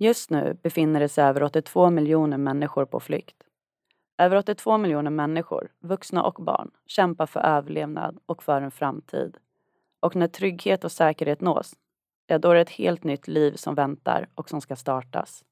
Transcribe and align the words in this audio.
Just 0.00 0.30
nu 0.30 0.58
befinner 0.62 1.00
det 1.00 1.08
sig 1.08 1.24
över 1.24 1.42
82 1.42 1.90
miljoner 1.90 2.38
människor 2.38 2.84
på 2.84 3.00
flykt. 3.00 3.42
Över 4.18 4.36
82 4.36 4.78
miljoner 4.78 5.10
människor, 5.10 5.70
vuxna 5.80 6.22
och 6.22 6.44
barn, 6.44 6.70
kämpar 6.86 7.26
för 7.26 7.40
överlevnad 7.40 8.18
och 8.26 8.42
för 8.42 8.62
en 8.62 8.70
framtid. 8.70 9.36
Och 10.00 10.16
när 10.16 10.28
trygghet 10.28 10.84
och 10.84 10.92
säkerhet 10.92 11.40
nås, 11.40 11.74
ja 12.26 12.38
då 12.38 12.50
är 12.50 12.54
det 12.54 12.60
ett 12.60 12.70
helt 12.70 13.04
nytt 13.04 13.28
liv 13.28 13.52
som 13.52 13.74
väntar 13.74 14.28
och 14.34 14.48
som 14.48 14.60
ska 14.60 14.76
startas. 14.76 15.44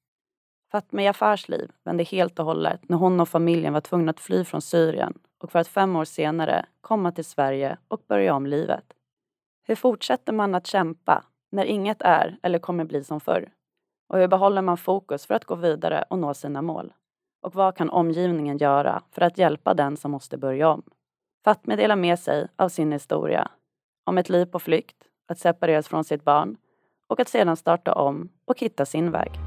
Fatma 0.72 1.02
Jafars 1.02 1.48
liv 1.48 1.70
vände 1.84 2.04
helt 2.04 2.38
och 2.38 2.44
hållet 2.44 2.88
när 2.88 2.96
hon 2.96 3.20
och 3.20 3.28
familjen 3.28 3.72
var 3.72 3.80
tvungna 3.80 4.10
att 4.10 4.20
fly 4.20 4.44
från 4.44 4.62
Syrien 4.62 5.18
och 5.38 5.52
för 5.52 5.58
att 5.58 5.68
fem 5.68 5.96
år 5.96 6.04
senare 6.04 6.66
komma 6.80 7.12
till 7.12 7.24
Sverige 7.24 7.78
och 7.88 8.02
börja 8.08 8.34
om 8.34 8.46
livet. 8.46 8.84
Hur 9.62 9.74
fortsätter 9.74 10.32
man 10.32 10.54
att 10.54 10.66
kämpa 10.66 11.24
när 11.50 11.64
inget 11.64 12.02
är 12.02 12.38
eller 12.42 12.58
kommer 12.58 12.84
bli 12.84 13.04
som 13.04 13.20
förr? 13.20 13.52
Och 14.08 14.18
hur 14.18 14.28
behåller 14.28 14.62
man 14.62 14.76
fokus 14.76 15.26
för 15.26 15.34
att 15.34 15.44
gå 15.44 15.54
vidare 15.54 16.04
och 16.10 16.18
nå 16.18 16.34
sina 16.34 16.62
mål? 16.62 16.92
Och 17.42 17.54
vad 17.54 17.76
kan 17.76 17.90
omgivningen 17.90 18.58
göra 18.58 19.02
för 19.12 19.22
att 19.22 19.38
hjälpa 19.38 19.74
den 19.74 19.96
som 19.96 20.10
måste 20.10 20.38
börja 20.38 20.68
om? 20.68 20.82
Fatme 21.44 21.76
delar 21.76 21.96
med 21.96 22.18
sig 22.18 22.48
av 22.56 22.68
sin 22.68 22.92
historia. 22.92 23.48
Om 24.04 24.18
ett 24.18 24.28
liv 24.28 24.46
på 24.46 24.58
flykt, 24.58 24.96
att 25.28 25.38
separeras 25.38 25.88
från 25.88 26.04
sitt 26.04 26.24
barn 26.24 26.56
och 27.08 27.20
att 27.20 27.28
sedan 27.28 27.56
starta 27.56 27.92
om 27.94 28.28
och 28.44 28.60
hitta 28.60 28.86
sin 28.86 29.10
väg. 29.10 29.45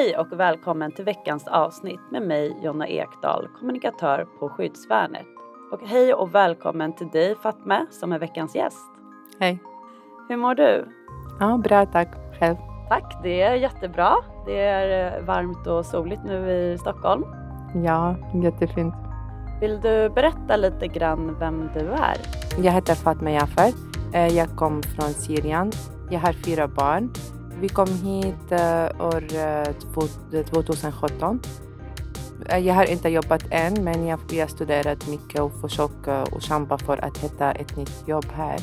Hej 0.00 0.16
och 0.16 0.40
välkommen 0.40 0.92
till 0.92 1.04
veckans 1.04 1.46
avsnitt 1.48 2.00
med 2.10 2.22
mig 2.22 2.56
Jonna 2.62 2.88
Ekdahl, 2.88 3.48
kommunikatör 3.58 4.26
på 4.38 4.48
Skyddsvärnet. 4.48 5.26
Och 5.72 5.80
hej 5.88 6.14
och 6.14 6.34
välkommen 6.34 6.92
till 6.92 7.08
dig 7.08 7.34
Fatme 7.42 7.86
som 7.90 8.12
är 8.12 8.18
veckans 8.18 8.56
gäst. 8.56 8.90
Hej. 9.40 9.58
Hur 10.28 10.36
mår 10.36 10.54
du? 10.54 10.88
Ja, 11.40 11.60
bra 11.64 11.86
tack. 11.86 12.08
Själv? 12.38 12.56
Tack, 12.88 13.22
det 13.22 13.42
är 13.42 13.54
jättebra. 13.54 14.14
Det 14.46 14.60
är 14.60 15.18
eh, 15.18 15.24
varmt 15.24 15.66
och 15.66 15.86
soligt 15.86 16.22
nu 16.24 16.50
i 16.50 16.78
Stockholm. 16.78 17.24
Ja, 17.84 18.16
jättefint. 18.42 18.94
Vill 19.60 19.80
du 19.80 20.08
berätta 20.08 20.56
lite 20.56 20.86
grann 20.86 21.36
vem 21.38 21.70
du 21.74 21.80
är? 21.80 22.16
Jag 22.58 22.72
heter 22.72 22.94
Fatma 22.94 23.30
Jafar. 23.30 23.72
Eh, 24.14 24.36
jag 24.36 24.48
kom 24.48 24.82
från 24.82 25.08
Syrien. 25.08 25.70
Jag 26.10 26.20
har 26.20 26.32
fyra 26.32 26.68
barn. 26.68 27.10
Vi 27.60 27.68
kom 27.68 27.88
hit 27.88 28.52
uh, 28.52 29.06
år 29.06 29.24
eh, 29.34 30.44
2017. 30.44 31.40
Eh, 32.48 32.58
jag 32.58 32.74
har 32.74 32.90
inte 32.90 33.08
jobbat 33.08 33.44
än, 33.50 33.84
men 33.84 34.06
jag 34.06 34.18
har 34.18 34.46
studerat 34.46 35.08
mycket 35.08 35.40
och 35.40 35.52
försökt 35.60 36.08
och 36.32 36.42
kämpa 36.42 36.78
för 36.78 37.04
att 37.04 37.18
hitta 37.18 37.52
ett 37.52 37.76
nytt 37.76 38.08
jobb 38.08 38.26
här. 38.34 38.58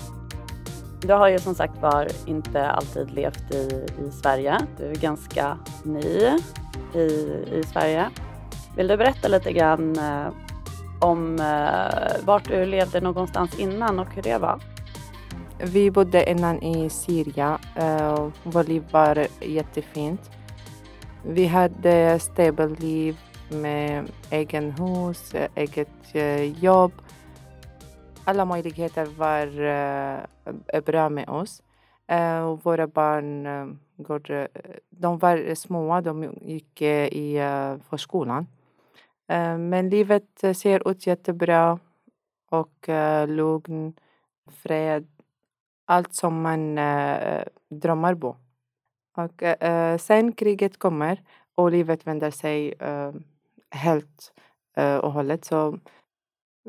Du 1.02 1.14
har 1.14 1.28
ju 1.28 1.40
som 1.40 1.56
sagt 1.56 1.82
var 1.82 2.08
inte 2.26 2.68
alltid 2.68 3.12
levt 3.12 3.54
i, 3.54 3.86
i 4.08 4.12
Sverige. 4.12 4.58
Du 4.78 4.86
är 4.86 4.96
ganska 4.96 5.58
ny 5.84 6.32
i, 6.94 7.06
i 7.52 7.64
Sverige. 7.74 8.10
Vill 8.76 8.88
du 8.88 8.98
berätta 8.98 9.28
lite 9.28 9.54
grann 9.54 9.98
om 11.00 11.40
eh, 11.40 12.26
vart 12.26 12.48
du 12.48 12.66
levde 12.66 13.02
någonstans 13.02 13.60
innan 13.60 14.00
och 14.00 14.08
hur 14.16 14.22
det 14.22 14.38
var? 14.38 14.60
Vi 15.64 15.92
bodde 15.92 16.30
innan 16.30 16.64
i 16.64 16.90
Syrien. 16.90 17.58
Uh, 17.82 18.30
vårt 18.44 18.68
liv 18.68 18.84
var 18.92 19.28
jättefint. 19.42 20.32
Vi 21.24 21.46
hade 21.46 22.20
stabilt 22.20 22.80
liv 22.80 23.18
med 23.50 24.12
egen 24.32 24.72
hus, 24.72 25.34
eh, 25.34 25.50
eget 25.56 26.16
eh, 26.16 26.64
jobb. 26.64 26.92
Alla 28.24 28.46
möjligheter 28.46 29.06
var 29.06 29.48
eh, 30.74 30.82
bra 30.82 31.10
med 31.10 31.30
oss. 31.30 31.64
Våra 32.64 32.88
barn 32.88 33.44
går, 33.98 34.48
de 34.90 35.18
var 35.18 35.56
små, 35.56 36.02
de 36.02 36.34
gick 36.42 36.82
i 36.82 37.40
förskolan. 37.90 38.48
men 39.60 39.90
livet 39.90 40.44
ser 40.56 40.92
ut 40.92 41.08
jättebra 41.08 41.80
och 42.50 42.88
lugn, 43.28 43.94
fred 44.52 45.08
allt 45.88 46.14
som 46.14 46.42
man 46.42 46.78
eh, 46.78 47.44
drömmer 47.70 48.16
på. 48.16 48.38
Och 49.18 49.44
eh, 49.44 49.98
sen 49.98 50.32
kriget 50.32 50.80
kommer 50.80 51.22
och 51.56 51.72
livet 51.72 52.08
vänder 52.08 52.32
sig 52.32 52.74
eh, 52.80 53.12
helt 53.72 54.34
eh, 54.78 54.96
och 54.96 55.12
hållet. 55.12 55.46
Så 55.46 55.80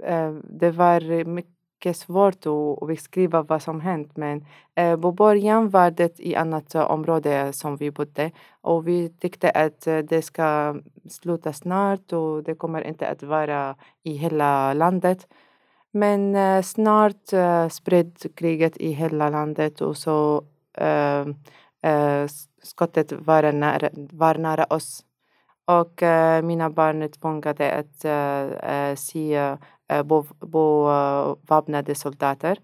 eh, 0.02 0.32
det 0.44 0.70
var 0.70 1.24
mycket 1.24 1.96
svårt 1.96 2.46
att 2.46 2.88
beskriva 2.88 3.42
vad 3.42 3.62
som 3.62 3.80
hänt 3.80 4.16
men 4.16 4.46
eh, 4.74 5.00
på 5.00 5.12
början 5.12 5.68
var 5.68 5.90
det 5.90 6.20
i 6.20 6.36
annat 6.36 6.74
område 6.74 7.52
som 7.52 7.76
vi 7.76 7.90
bodde 7.90 8.30
och 8.60 8.88
vi 8.88 9.08
tyckte 9.08 9.50
att 9.50 9.80
det 9.80 10.22
ska 10.22 10.76
sluta 11.08 11.52
snart 11.52 12.12
och 12.12 12.42
det 12.42 12.54
kommer 12.54 12.82
inte 12.82 13.08
att 13.08 13.22
vara 13.22 13.76
i 14.02 14.12
hela 14.12 14.74
landet. 14.74 15.26
Men 15.92 16.34
eh, 16.36 16.62
snart 16.62 17.32
eh, 17.32 17.68
spred 17.68 18.34
kriget 18.34 18.76
i 18.76 18.92
hela 18.92 19.30
landet 19.30 19.80
och 19.80 19.96
så 19.96 20.44
eh, 20.78 21.26
eh 21.82 22.26
skottet 22.62 23.12
var 23.12 23.52
nära, 23.52 23.90
var 24.12 24.34
nära 24.38 24.64
oss. 24.64 25.04
Och 25.64 26.02
eh, 26.02 26.42
mina 26.42 26.70
barn 26.70 27.02
är 27.02 27.08
tvungna 27.08 27.50
att 27.50 28.04
eh, 28.04 28.90
eh 28.90 28.96
se 28.96 29.34
eh, 29.88 30.02
beväpnade 30.02 31.92
eh, 31.92 31.96
soldater. 31.96 32.58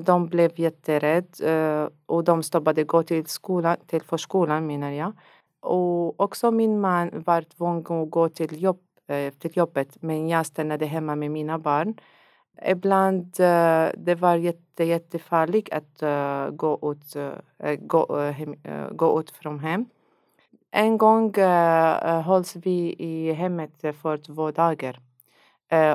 de 0.00 0.28
blev 0.28 0.50
jätterädda 0.60 1.90
och 2.06 2.24
de 2.24 2.42
stoppade 2.42 2.84
gå 2.84 3.02
till 3.02 3.26
skolan, 3.26 3.76
till 3.86 4.02
förskolan 4.02 4.66
menar 4.66 4.90
jag. 4.90 5.12
Och 5.60 6.20
också 6.20 6.50
min 6.50 6.80
man 6.80 7.22
var 7.26 7.42
tvungen 7.42 8.02
att 8.02 8.10
gå 8.10 8.28
till 8.28 8.62
jobb 8.62 8.80
Eh, 9.06 9.32
till 9.32 9.56
jobbet 9.56 10.02
men 10.02 10.28
jag 10.28 10.46
stannade 10.46 10.86
hemma 10.86 11.16
med 11.16 11.30
mina 11.30 11.58
barn. 11.58 11.94
Ibland 12.66 13.24
uh, 13.24 13.88
det 13.96 14.14
var 14.18 14.36
jätte, 14.36 14.84
jättefarligt 14.84 15.72
att 15.72 16.02
uh, 16.02 16.50
gå, 16.50 16.92
ut, 16.92 17.16
gå, 17.80 18.16
hem, 18.20 18.56
gå 18.92 19.20
ut 19.20 19.30
från 19.30 19.58
hem. 19.58 19.86
En 20.70 20.98
gång 20.98 21.34
hålls 22.24 22.56
vi 22.56 22.94
i 22.98 23.32
hemmet 23.32 23.70
för 24.02 24.16
två 24.16 24.50
dagar 24.50 25.00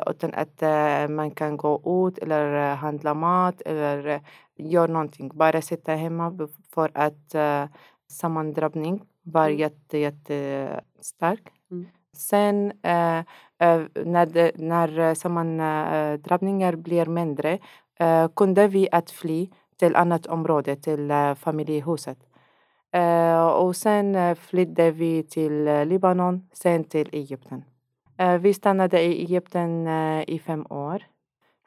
utan 0.08 0.34
att 0.34 0.62
man 1.10 1.32
kan 1.32 1.58
gå 1.58 2.08
ut 2.08 2.18
eller 2.18 2.76
handla 2.76 3.14
mat 3.14 3.62
eller 3.62 4.22
göra 4.56 4.92
någonting. 4.92 5.32
Bara 5.34 5.62
sitta 5.62 5.96
hemma 5.96 6.48
för 6.74 6.92
att 6.94 7.36
sammandrabbning 8.08 9.02
var 9.24 9.48
mm. 9.48 9.60
jätte, 9.60 9.98
jättestark. 9.98 11.44
Mm. 11.72 11.88
Sen 12.18 12.72
eh, 12.84 13.18
eh, 13.60 13.82
när, 14.06 14.26
det, 14.26 14.52
när 14.56 15.14
sammandrabbningar 15.14 16.76
blir 16.76 17.06
mindre 17.06 17.60
eh, 18.00 18.28
kunde 18.36 18.68
vi 18.68 18.88
att 18.92 19.12
fly 19.12 19.50
till 19.80 19.96
annat 19.96 20.28
område, 20.28 20.76
till 20.76 21.12
familjehuset. 21.36 22.18
och 23.54 23.76
sen 23.76 24.36
flydde 24.36 24.92
vi 24.92 25.24
till 25.24 25.66
Libanon, 25.86 26.50
sen 26.54 26.84
till 26.84 27.10
Egypten. 27.12 27.64
vi 28.40 28.54
stannade 28.54 29.02
i 29.02 29.22
Egypten 29.22 29.88
i 30.28 30.40
fem 30.40 30.66
år. 30.70 31.04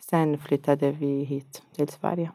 Sen 0.00 0.38
flyttade 0.38 0.90
vi 0.90 1.24
hit 1.24 1.62
till 1.76 1.88
Sverige. 1.88 2.30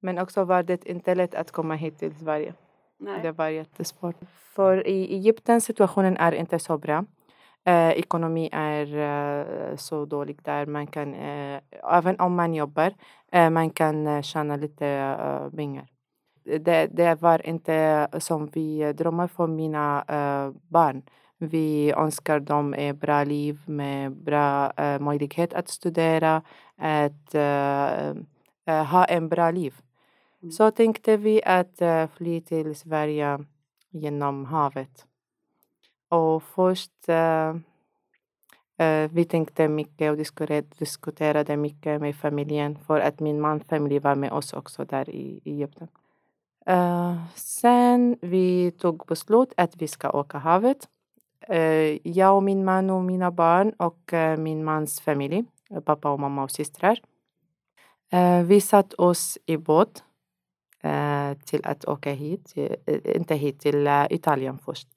Men 0.00 0.18
också 0.18 0.44
var 0.44 0.62
det 0.62 0.86
inte 0.86 1.14
lätt 1.14 1.34
att 1.34 1.50
komma 1.50 1.74
hit 1.74 1.98
till 1.98 2.14
Sverige. 2.14 2.54
Nej. 2.98 3.22
Det 3.22 3.32
var 3.32 3.48
jättesvårt. 3.48 4.16
För 4.54 4.86
i 4.86 5.14
Egypten 5.14 5.60
situationen 5.60 6.16
är 6.16 6.32
inte 6.32 6.58
så 6.58 6.78
bra. 6.78 7.04
Eh, 7.66 7.90
ekonomi 7.90 8.48
är 8.52 8.96
eh, 8.96 9.76
så 9.76 10.04
dålig 10.04 10.38
där 10.42 10.66
man 10.66 10.86
kan, 10.86 11.14
eh, 11.14 11.60
även 11.92 12.20
om 12.20 12.34
man 12.34 12.54
jobbar, 12.54 12.94
eh, 13.32 13.50
man 13.50 13.70
kan 13.70 14.06
eh, 14.06 14.22
tjäna 14.22 14.56
lite 14.56 14.86
eh, 14.86 15.50
pengar. 15.56 15.86
Det, 16.44 16.86
det 16.86 17.22
var 17.22 17.46
inte 17.46 18.08
som 18.18 18.46
vi 18.46 18.92
drömmer 18.92 19.26
för 19.26 19.46
mina 19.46 20.04
barn. 20.68 21.02
Vi 21.38 21.92
önskar 21.92 22.40
dem 22.40 22.74
ett 22.74 22.96
bra 22.96 23.24
liv 23.24 23.60
med 23.66 24.12
bra 24.12 24.72
möjlighet 25.00 25.54
att 25.54 25.68
studera, 25.68 26.42
att 26.76 27.34
ha 28.66 29.04
en 29.04 29.28
bra 29.28 29.50
liv. 29.50 29.74
Mm. 30.42 30.52
Så 30.52 30.70
tänkte 30.70 31.16
vi 31.16 31.42
att 31.44 31.82
fly 32.16 32.40
till 32.40 32.76
Sverige 32.76 33.38
genom 33.90 34.44
havet. 34.44 35.06
Och 36.14 36.42
först 36.42 37.08
uh, 37.08 37.54
vi 39.10 39.24
tänkte 39.24 39.68
mycket 39.68 40.10
och 40.10 40.16
diskuterade 40.78 41.56
mycket 41.56 42.00
med 42.00 42.16
familjen 42.16 42.78
för 42.86 43.00
att 43.00 43.20
min 43.20 43.40
mans 43.40 43.64
familj 43.64 43.98
var 43.98 44.14
med 44.14 44.32
oss 44.32 44.52
också 44.52 44.84
där 44.84 45.10
i 45.10 45.40
Egypten. 45.44 45.88
Uh, 46.70 47.16
sen 47.34 48.16
vi 48.22 48.70
tog 48.70 49.06
beslut 49.06 49.52
att 49.56 49.76
vi 49.76 49.88
ska 49.88 50.10
åka 50.10 50.38
havet. 50.38 50.88
Jag 52.02 52.36
och 52.36 52.42
min 52.42 52.64
man 52.64 52.90
och 52.90 53.04
mina 53.04 53.30
barn 53.30 53.72
och 53.76 54.12
min 54.38 54.64
mans 54.64 55.00
familj, 55.00 55.44
pappa 55.84 56.10
och 56.10 56.20
mamma 56.20 56.42
och 56.42 56.50
systrar. 56.50 57.00
Vi 58.44 58.60
satt 58.60 58.94
oss 58.94 59.38
i 59.46 59.56
båt 59.56 60.04
eh, 60.80 61.34
till 61.44 61.66
att 61.66 61.84
åka 61.84 62.12
hit, 62.12 62.54
inte 63.04 63.34
hit, 63.34 63.60
till 63.60 63.88
Italien 64.10 64.58
först. 64.58 64.93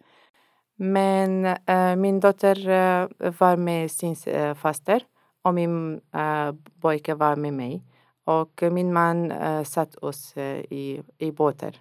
Men 0.79 1.45
äh, 1.45 1.95
min 1.95 2.19
dotter 2.19 2.69
äh, 2.69 3.07
var 3.39 3.57
med 3.57 3.91
sin 3.91 4.15
äh, 4.25 4.56
faster 4.56 5.01
och 5.44 5.53
min 5.53 6.01
äh, 6.13 6.53
pojke 6.81 7.15
var 7.15 7.35
med 7.35 7.53
mig. 7.53 7.83
Och 8.25 8.63
min 8.71 8.94
man 8.94 9.31
äh, 9.31 9.63
satt 9.63 9.95
oss 9.95 10.38
i, 10.38 11.01
i 11.18 11.31
båtar, 11.31 11.75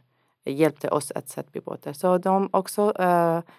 hjälpte 0.44 0.88
oss 0.88 1.10
att 1.10 1.28
sätta 1.28 1.58
i 1.58 1.60
båtar. 1.60 1.93
Så 1.93 2.19
de 2.19 2.48
också 2.52 2.93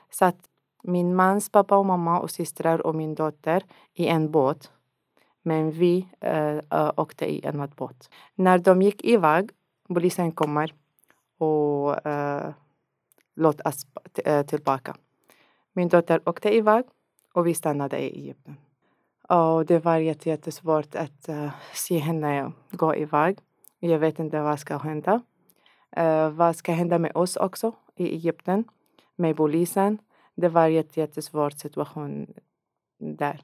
satt 0.10 0.38
min 0.84 1.16
mans 1.16 1.50
pappa 1.50 1.78
och 1.78 1.86
mamma 1.86 2.20
och 2.20 2.32
systrar 2.32 2.82
och 2.88 2.96
min 2.96 3.16
dotter 3.16 3.64
i 3.94 4.08
en 4.08 4.32
båt. 4.32 4.72
Men 5.44 5.72
vi 5.72 6.08
åkte 6.96 7.26
i 7.26 7.46
en 7.46 7.56
annan 7.56 7.72
båt. 7.76 8.10
När 8.36 8.58
de 8.58 8.82
gick 8.82 9.06
iväg, 9.06 9.50
polisen 9.88 10.32
kommer 10.32 10.74
och 11.38 12.06
äh, 12.08 12.54
låt 13.36 13.62
oss 13.62 13.88
t- 14.14 14.44
tillbaka. 14.44 14.96
Min 15.78 15.90
dotter 15.90 16.22
åkte 16.26 16.56
iväg 16.56 16.86
och 17.34 17.48
vi 17.48 17.54
stannade 17.54 18.00
i 18.00 18.20
Egypten. 18.20 18.58
Och 19.30 19.66
det 19.66 19.80
var 19.80 19.98
jätte- 19.98 20.30
jättesvårt 20.30 20.96
att 20.96 21.30
uh, 21.30 21.52
se 21.74 21.98
henne 21.98 22.52
gå 22.72 22.96
iväg. 22.96 23.38
Jag 23.80 24.00
vet 24.00 24.20
inte 24.20 24.42
vad 24.42 24.60
ska 24.60 24.78
hända. 24.78 25.22
Uh, 26.00 26.30
vad 26.30 26.56
ska 26.56 26.72
hända 26.72 27.00
med 27.00 27.12
oss 27.16 27.36
också 27.36 27.72
i 27.96 28.06
Egypten, 28.14 28.64
med 29.16 29.36
polisen. 29.36 29.98
Det 30.36 30.50
var 30.50 30.66
en 30.66 30.74
jätte- 30.74 31.00
jättesvår 31.00 31.50
situation 31.50 32.34
där. 32.98 33.42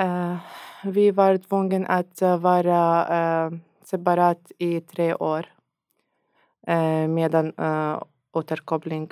Uh, 0.00 0.36
vi 0.84 1.10
var 1.10 1.38
tvungna 1.38 1.86
att 1.86 2.22
vara 2.22 3.06
uh, 3.46 3.58
separat 3.82 4.52
i 4.58 4.80
tre 4.80 5.14
år 5.14 5.46
medan 7.08 7.52
återkoppling 8.32 9.10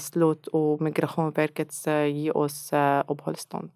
slut 0.00 0.46
och 0.46 0.80
Migrationsverket 0.80 1.86
ge 1.86 2.30
oss 2.30 2.72
eh, 2.72 3.04
uppehållstillstånd. 3.08 3.70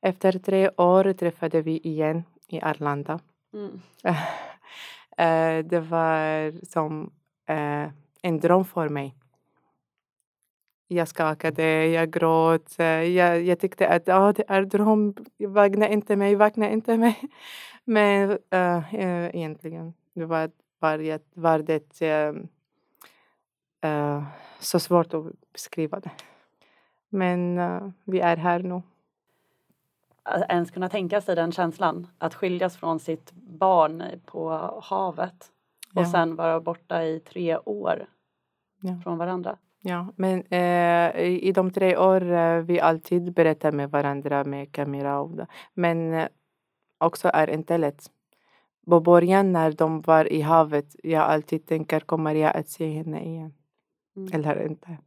Efter 0.00 0.32
tre 0.38 0.70
år 0.76 1.12
träffade 1.12 1.62
vi 1.62 1.78
igen 1.78 2.22
i 2.48 2.60
Arlanda. 2.60 3.20
Mm. 3.54 3.80
Eh, 5.16 5.64
det 5.64 5.80
var 5.80 6.52
som 6.66 7.10
eh, 7.48 7.88
en 8.22 8.40
dröm 8.40 8.64
för 8.64 8.88
mig. 8.88 9.14
Jag 10.88 11.08
skakade, 11.08 11.86
jag 11.86 12.10
grät. 12.10 12.78
eh, 12.78 12.86
Jag, 12.86 13.42
jag 13.42 13.58
tyckte 13.60 13.88
att 13.88 14.08
oh, 14.08 14.32
det 14.32 14.44
är 14.48 14.62
dröm, 14.64 15.14
vakna 15.38 15.88
inte 15.88 16.16
mig, 16.16 16.34
vakna 16.34 16.70
inte 16.70 16.96
mig. 16.96 17.16
Men 17.84 18.30
eh, 18.50 18.82
egentligen 19.36 19.94
var, 20.14 20.50
var, 20.78 20.98
det- 20.98 21.30
var 21.34 21.58
det 21.58 22.02
eh, 22.02 22.32
eh, 23.80 24.22
så 24.58 24.80
svårt 24.80 25.14
att 25.14 25.24
beskriva 25.52 26.00
det. 26.00 26.10
Men 27.08 27.58
eh, 27.58 27.88
vi 28.04 28.20
är 28.20 28.36
här 28.36 28.58
nu. 28.58 28.82
Att 30.22 30.50
ens 30.50 30.70
kunna 30.70 30.88
tänka 30.88 31.20
sig 31.20 31.36
den 31.36 31.52
känslan 31.52 32.06
att 32.18 32.34
skiljas 32.34 32.76
från 32.76 33.00
sitt 33.00 33.32
barn 33.32 34.02
på 34.26 34.50
havet 34.82 35.50
och 35.94 36.02
Ja. 36.02 36.12
sen 36.12 36.36
vara 36.36 36.60
borta 36.60 37.04
i 37.04 37.20
tre 37.20 37.58
år 37.58 38.06
Ja. 38.80 39.00
från 39.04 39.18
varandra. 39.18 39.56
Ja, 39.82 40.06
men 40.16 40.42
eh, 40.50 41.20
i, 41.20 41.52
de 41.52 41.70
tre 41.70 41.96
år 41.96 42.32
eh, 42.32 42.56
vi 42.62 42.80
alltid 42.80 43.32
berättar 43.32 43.72
med 43.72 43.90
varandra 43.90 44.44
med 44.44 44.72
kamera 44.72 45.20
och 45.20 45.30
det. 45.36 45.46
Men 45.74 46.14
eh, 46.14 46.28
också 46.98 47.30
är 47.34 47.50
inte 47.50 47.78
lätt. 47.78 48.06
På 48.86 49.00
början 49.00 49.52
när 49.52 49.72
de 49.72 50.00
var 50.00 50.32
i 50.32 50.40
havet, 50.40 50.96
jag 51.02 51.22
alltid 51.22 51.66
tänker 51.66 52.00
kommer 52.00 52.34
jag 52.34 52.56
att 52.56 52.68
se 52.68 52.86
henne 52.92 53.24
igen. 53.24 53.52
Eller 54.32 54.66
inte. 54.66 54.98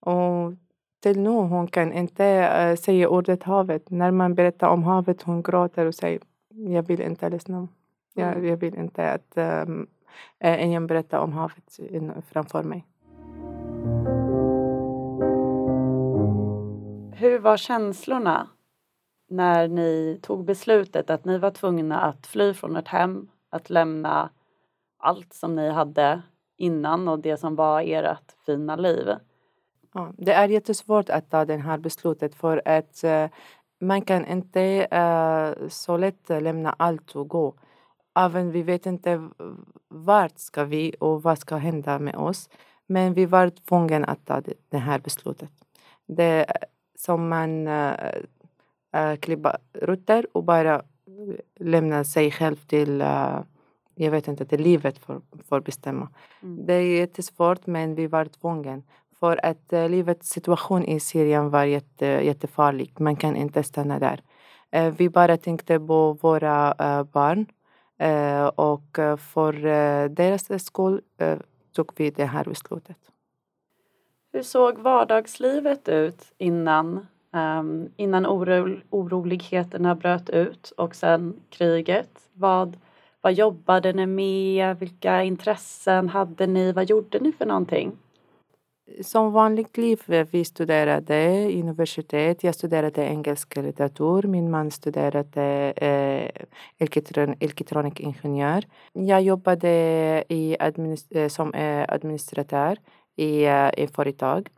Och 0.00 0.52
till 1.00 1.20
nu 1.20 1.30
hon 1.30 1.66
kan 1.66 1.92
inte 1.92 2.24
eh, 2.24 2.76
säga 2.76 3.08
ordet 3.08 3.42
havet. 3.42 3.90
När 3.90 4.10
man 4.10 4.34
berättar 4.34 4.68
om 4.68 4.82
havet 4.82 5.22
hon 5.22 5.42
gråter 5.42 5.86
och 5.86 5.94
säger 5.94 6.20
jag 6.48 6.82
vill 6.82 7.00
inte 7.00 7.30
lyssna. 7.30 7.68
Jag, 8.14 8.32
Mm. 8.32 8.46
jag 8.46 8.56
vill 8.56 8.74
inte 8.74 9.12
att 9.12 9.38
um, 9.68 9.86
ingen 10.40 10.86
berättar 10.86 11.18
om 11.18 11.32
havet 11.32 11.80
framför 12.30 12.62
mig. 12.62 12.86
Hur 17.18 17.38
var 17.38 17.56
känslorna 17.56 18.48
när 19.28 19.68
ni 19.68 20.18
tog 20.22 20.44
beslutet 20.44 21.10
att 21.10 21.24
ni 21.24 21.38
var 21.38 21.50
tvungna 21.50 22.00
att 22.00 22.26
fly 22.26 22.54
från 22.54 22.76
ert 22.76 22.88
hem, 22.88 23.28
att 23.50 23.70
lämna 23.70 24.30
allt 24.98 25.32
som 25.32 25.56
ni 25.56 25.70
hade 25.70 26.22
innan 26.56 27.08
och 27.08 27.18
det 27.18 27.36
som 27.36 27.56
var 27.56 27.82
ert 27.82 28.32
fina 28.46 28.76
liv? 28.76 29.08
Ja, 29.94 30.12
det 30.18 30.32
är 30.32 30.48
jättesvårt 30.48 31.10
att 31.10 31.30
ta 31.30 31.44
det 31.44 31.56
här 31.56 31.78
beslutet 31.78 32.34
för 32.34 32.62
att 32.64 33.04
eh, 33.04 33.28
man 33.80 34.02
kan 34.02 34.26
inte 34.26 34.88
uh, 34.92 35.68
så 35.68 35.96
lätt 35.96 36.28
lämna 36.28 36.74
allt 36.78 37.16
och 37.16 37.28
gå. 37.28 37.54
Även 38.18 38.50
vi 38.50 38.62
vet 38.62 38.86
inte 38.86 39.28
vart 39.88 40.38
ska 40.38 40.64
vi 40.64 40.94
och 41.00 41.22
vad 41.22 41.38
ska 41.38 41.56
hända 41.56 41.98
med 41.98 42.16
oss. 42.16 42.48
Men 42.86 43.14
vi 43.14 43.26
var 43.26 43.50
tvungna 43.50 44.06
att 44.06 44.26
ta 44.26 44.40
det, 44.40 44.54
det 44.68 44.78
här 44.78 44.98
beslutet. 44.98 45.50
Det 46.06 46.24
är 46.24 46.64
som 46.98 47.28
man 47.28 47.66
äh, 48.96 49.16
klippa 49.20 49.58
rutter 49.72 50.26
och 50.32 50.44
bara 50.44 50.82
lämna 51.60 52.04
sig 52.04 52.30
själv 52.30 52.56
till, 52.56 53.00
äh, 53.00 53.40
jag 53.98 54.10
vet 54.10 54.28
inte, 54.28 54.44
till 54.46 54.62
livet 54.62 54.98
för, 54.98 55.20
för 55.48 55.56
att 55.56 55.64
bestämma. 55.64 56.08
Mm. 56.42 56.66
Det 56.66 56.74
är 56.74 56.98
jättesvårt 56.98 57.66
men 57.66 57.94
vi 57.94 58.06
var 58.06 58.24
tvungna. 58.24 58.82
För 59.20 59.46
att 59.46 59.72
uh, 59.72 59.88
livets 59.88 60.28
situation 60.28 60.84
i 60.84 61.00
Syrien 61.00 61.50
var 61.50 61.64
jätte, 61.64 62.06
jättefarlig. 62.06 63.00
Man 63.00 63.16
kan 63.16 63.36
inte 63.36 63.62
stanna 63.62 63.98
där. 63.98 64.20
Eh, 64.70 64.94
vi 64.96 65.08
bara 65.08 65.36
tänkte 65.36 65.80
på 65.80 66.12
våra 66.12 66.74
eh, 66.78 67.02
barn. 67.02 67.46
Eh, 67.98 68.46
och 68.46 68.98
eh, 68.98 69.16
för 69.16 69.66
eh, 69.66 70.04
deras 70.10 70.64
skull 70.64 71.00
eh, 71.18 71.38
tog 71.72 71.92
vi 71.96 72.10
det 72.10 72.24
här 72.24 72.44
beslutet. 72.44 72.96
Hur 74.32 74.42
såg 74.42 74.78
vardagslivet 74.78 75.88
ut 75.88 76.32
innan, 76.38 77.06
ehm, 77.32 77.88
innan 77.96 78.26
oro, 78.26 78.80
oroligheterna 78.90 79.94
bröt 79.94 80.30
ut 80.30 80.72
och 80.76 80.94
sen 80.94 81.40
kriget? 81.50 82.10
Vad, 82.32 82.76
vad 83.26 83.34
jobbade 83.34 83.92
ni 83.92 84.06
med? 84.06 84.78
Vilka 84.78 85.22
intressen 85.22 86.08
hade 86.08 86.46
ni? 86.46 86.72
Vad 86.72 86.90
gjorde 86.90 87.18
ni 87.18 87.32
för 87.32 87.46
någonting? 87.46 87.92
Som 89.02 89.32
vanligt 89.32 89.76
liv, 89.76 90.00
vi 90.30 90.44
studerade 90.44 91.16
i 91.24 91.60
universitet. 91.60 92.44
Jag 92.44 92.54
studerade 92.54 93.02
engelsk 93.02 93.56
litteratur. 93.56 94.22
Min 94.22 94.50
man 94.50 94.70
studerade 94.70 95.72
eh, 95.76 96.44
elektron 96.78 97.34
elektronikingenjör. 97.40 98.64
Jag 98.92 99.22
jobbade 99.22 99.68
i 100.28 100.56
administ 100.60 101.06
eh, 101.10 101.28
som 101.28 101.54
eh, 101.54 101.84
administratör 101.88 102.78
i 103.16 103.44
eh, 103.44 103.66
ett 103.66 103.94
företag. 103.94 104.48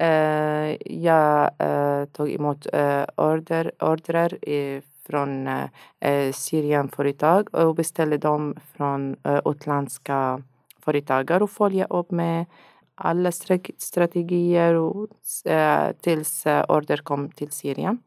Eh, 0.00 0.76
jag 1.02 1.50
eh, 1.58 2.04
tog 2.04 2.30
emot 2.30 2.66
eh, 2.72 3.04
order, 3.16 3.72
order 3.80 4.38
från 5.08 5.46
eh, 5.46 5.64
eh, 6.00 6.32
Syrienföretag 6.32 7.54
och 7.54 7.74
beställde 7.74 8.18
dem 8.18 8.54
från 8.76 9.16
eh, 9.24 9.40
utländska 9.44 10.42
företagare 10.84 11.44
och 11.44 11.50
följde 11.50 11.86
upp 11.90 12.10
med 12.10 12.46
alla 12.94 13.32
strategier 13.78 14.74
och, 14.74 15.08
eh, 15.44 15.92
tills 16.00 16.46
eh, 16.46 16.64
order 16.68 16.96
kom 16.96 17.30
till 17.30 17.50
Syrien. 17.50 17.98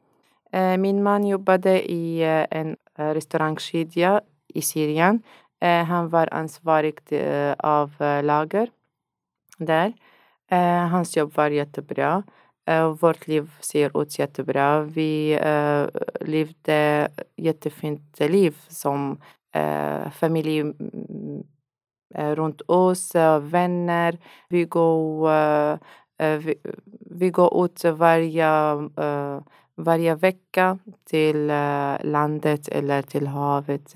Eh, 0.52 0.78
min 0.78 1.04
man 1.04 1.28
jobbade 1.28 1.92
i 1.92 2.22
eh, 2.22 2.46
en 2.50 2.76
eh, 2.98 3.10
restaurangkedja 3.14 4.22
i 4.48 4.62
Syrien. 4.62 5.24
Eh, 5.62 5.84
han 5.84 6.10
var 6.10 6.34
ansvarig 6.34 7.00
eh, 7.10 7.54
av 7.58 8.02
eh, 8.02 8.24
lager 8.24 8.70
där. 9.58 9.94
Eh, 10.52 10.88
hans 10.88 11.18
jobb 11.18 11.34
var 11.36 11.50
jättebra. 11.50 12.24
Vårt 13.00 13.28
liv 13.28 13.52
ser 13.60 14.02
ut 14.02 14.20
jättebra. 14.20 14.82
Vi 14.82 15.34
eh, 15.34 15.88
levde 16.22 17.10
jättefint 17.36 18.20
liv 18.20 18.58
som 18.68 19.22
familj 20.14 20.64
runt 22.16 22.62
oss, 22.68 23.16
vänner. 23.42 24.18
Vi 24.50 24.66
går, 24.66 25.30
vi, 26.38 26.56
vi 27.00 27.30
går 27.30 27.66
ut 27.66 27.84
varje, 27.84 28.50
varje 29.76 30.16
vecka 30.16 30.80
till 31.06 31.48
landet 32.04 32.68
eller 32.68 33.02
till 33.02 33.28
havet. 33.28 33.96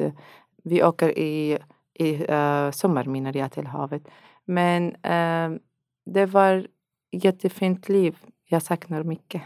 Vi 0.64 0.84
åker 0.84 1.18
i, 1.18 1.58
i 1.94 2.32
eh, 2.32 2.72
sommar 2.72 3.06
menar 3.06 3.38
jag 3.38 3.52
till 3.52 3.68
havet. 3.68 4.08
Men 4.46 4.96
det 6.06 6.26
var 6.26 6.68
jättefint 7.12 7.90
liv. 7.90 8.16
Jag 8.48 8.62
saknar 8.62 9.04
mycket. 9.04 9.42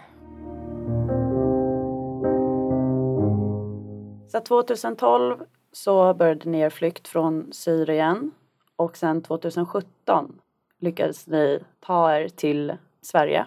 Så 4.32 4.40
2012 4.40 5.38
så 5.72 6.14
började 6.14 6.50
ni 6.50 6.60
er 6.60 6.70
flykt 6.70 7.08
från 7.08 7.54
Syrien 7.54 8.32
och 8.76 8.98
sen 8.98 9.22
2017 9.22 10.40
lyckades 10.80 11.28
ni 11.28 11.60
ta 11.80 12.16
er 12.16 12.30
till 12.30 12.78
Sverige. 13.02 13.46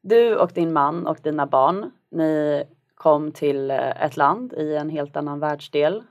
Du 0.00 0.36
och 0.36 0.50
din 0.54 0.72
man 0.72 1.06
och 1.06 1.18
dina 1.22 1.46
barn, 1.46 1.90
ni 2.10 2.64
kom 2.94 3.32
till 3.32 3.70
eh, 3.70 4.04
ett 4.04 4.16
land 4.16 4.52
i 4.52 4.76
en 4.76 4.90
helt 4.90 5.16
annan 5.16 5.40
världsdel 5.40 6.02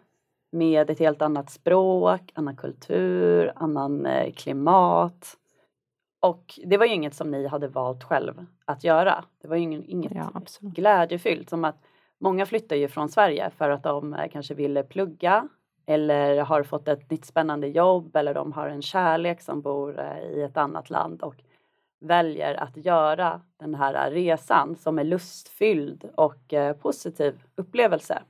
med 0.52 0.90
ett 0.90 1.00
helt 1.00 1.22
annat 1.22 1.50
språk, 1.50 2.32
annan 2.34 2.56
kultur, 2.56 3.52
annan 3.56 4.06
eh, 4.06 4.32
klimat. 4.34 5.38
Och 6.22 6.60
det 6.66 6.78
var 6.78 6.86
ju 6.86 6.94
inget 6.94 7.14
som 7.14 7.32
ni 7.32 7.48
hade 7.48 7.68
valt 7.68 8.04
själv 8.04 8.46
att 8.66 8.84
göra. 8.84 9.26
Det 9.42 9.48
var 9.48 9.56
ju 9.56 9.64
inget 9.64 10.12
ja, 10.16 10.32
glädjefyllt. 10.60 11.50
Som 11.50 11.66
att 11.66 11.84
många 12.18 12.46
flyttar 12.46 12.76
ju 12.76 12.88
från 12.88 13.10
Sverige 13.10 13.50
för 13.50 13.70
att 13.70 13.84
de 13.84 14.14
eh, 14.14 14.30
kanske 14.32 14.54
ville 14.54 14.84
plugga 14.84 15.48
eller 15.86 16.42
har 16.42 16.64
fått 16.64 16.88
ett 16.88 17.12
nytt 17.12 17.26
spännande 17.26 17.68
jobb 17.68 18.16
eller 18.16 18.34
de 18.34 18.52
har 18.52 18.68
en 18.68 18.82
kärlek 18.82 19.42
som 19.42 19.62
bor 19.62 20.00
i 20.36 20.42
ett 20.42 20.58
annat 20.58 20.90
land 20.90 21.22
och 21.22 21.36
väljer 22.00 22.56
att 22.56 22.78
göra 22.78 23.42
den 23.58 23.76
här 23.76 24.12
resan 24.12 24.76
som 24.76 25.00
är 25.00 25.04
lustfylld 25.04 26.10
och 26.16 26.54
eh, 26.54 26.76
positiv 26.76 27.44
upplevelse. 27.56 28.22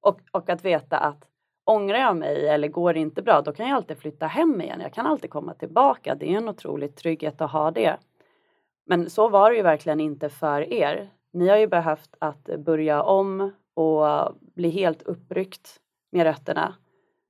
Och, 0.00 0.20
och 0.30 0.48
att 0.48 0.64
veta 0.64 0.98
att 0.98 1.27
ångrar 1.68 1.98
jag 1.98 2.16
mig 2.16 2.48
eller 2.48 2.68
går 2.68 2.94
det 2.94 3.00
inte 3.00 3.22
bra, 3.22 3.42
då 3.42 3.52
kan 3.52 3.68
jag 3.68 3.76
alltid 3.76 3.98
flytta 3.98 4.26
hem 4.26 4.60
igen. 4.60 4.80
Jag 4.80 4.92
kan 4.92 5.06
alltid 5.06 5.30
komma 5.30 5.54
tillbaka. 5.54 6.14
Det 6.14 6.32
är 6.32 6.36
en 6.36 6.48
otrolig 6.48 6.96
trygghet 6.96 7.40
att 7.40 7.50
ha 7.50 7.70
det. 7.70 7.96
Men 8.86 9.10
så 9.10 9.28
var 9.28 9.50
det 9.50 9.56
ju 9.56 9.62
verkligen 9.62 10.00
inte 10.00 10.28
för 10.28 10.72
er. 10.72 11.10
Ni 11.32 11.48
har 11.48 11.56
ju 11.56 11.66
behövt 11.66 12.16
att 12.18 12.44
börja 12.58 13.02
om 13.02 13.52
och 13.74 14.34
bli 14.54 14.70
helt 14.70 15.02
uppryckt 15.02 15.80
med 16.12 16.24
rötterna 16.24 16.74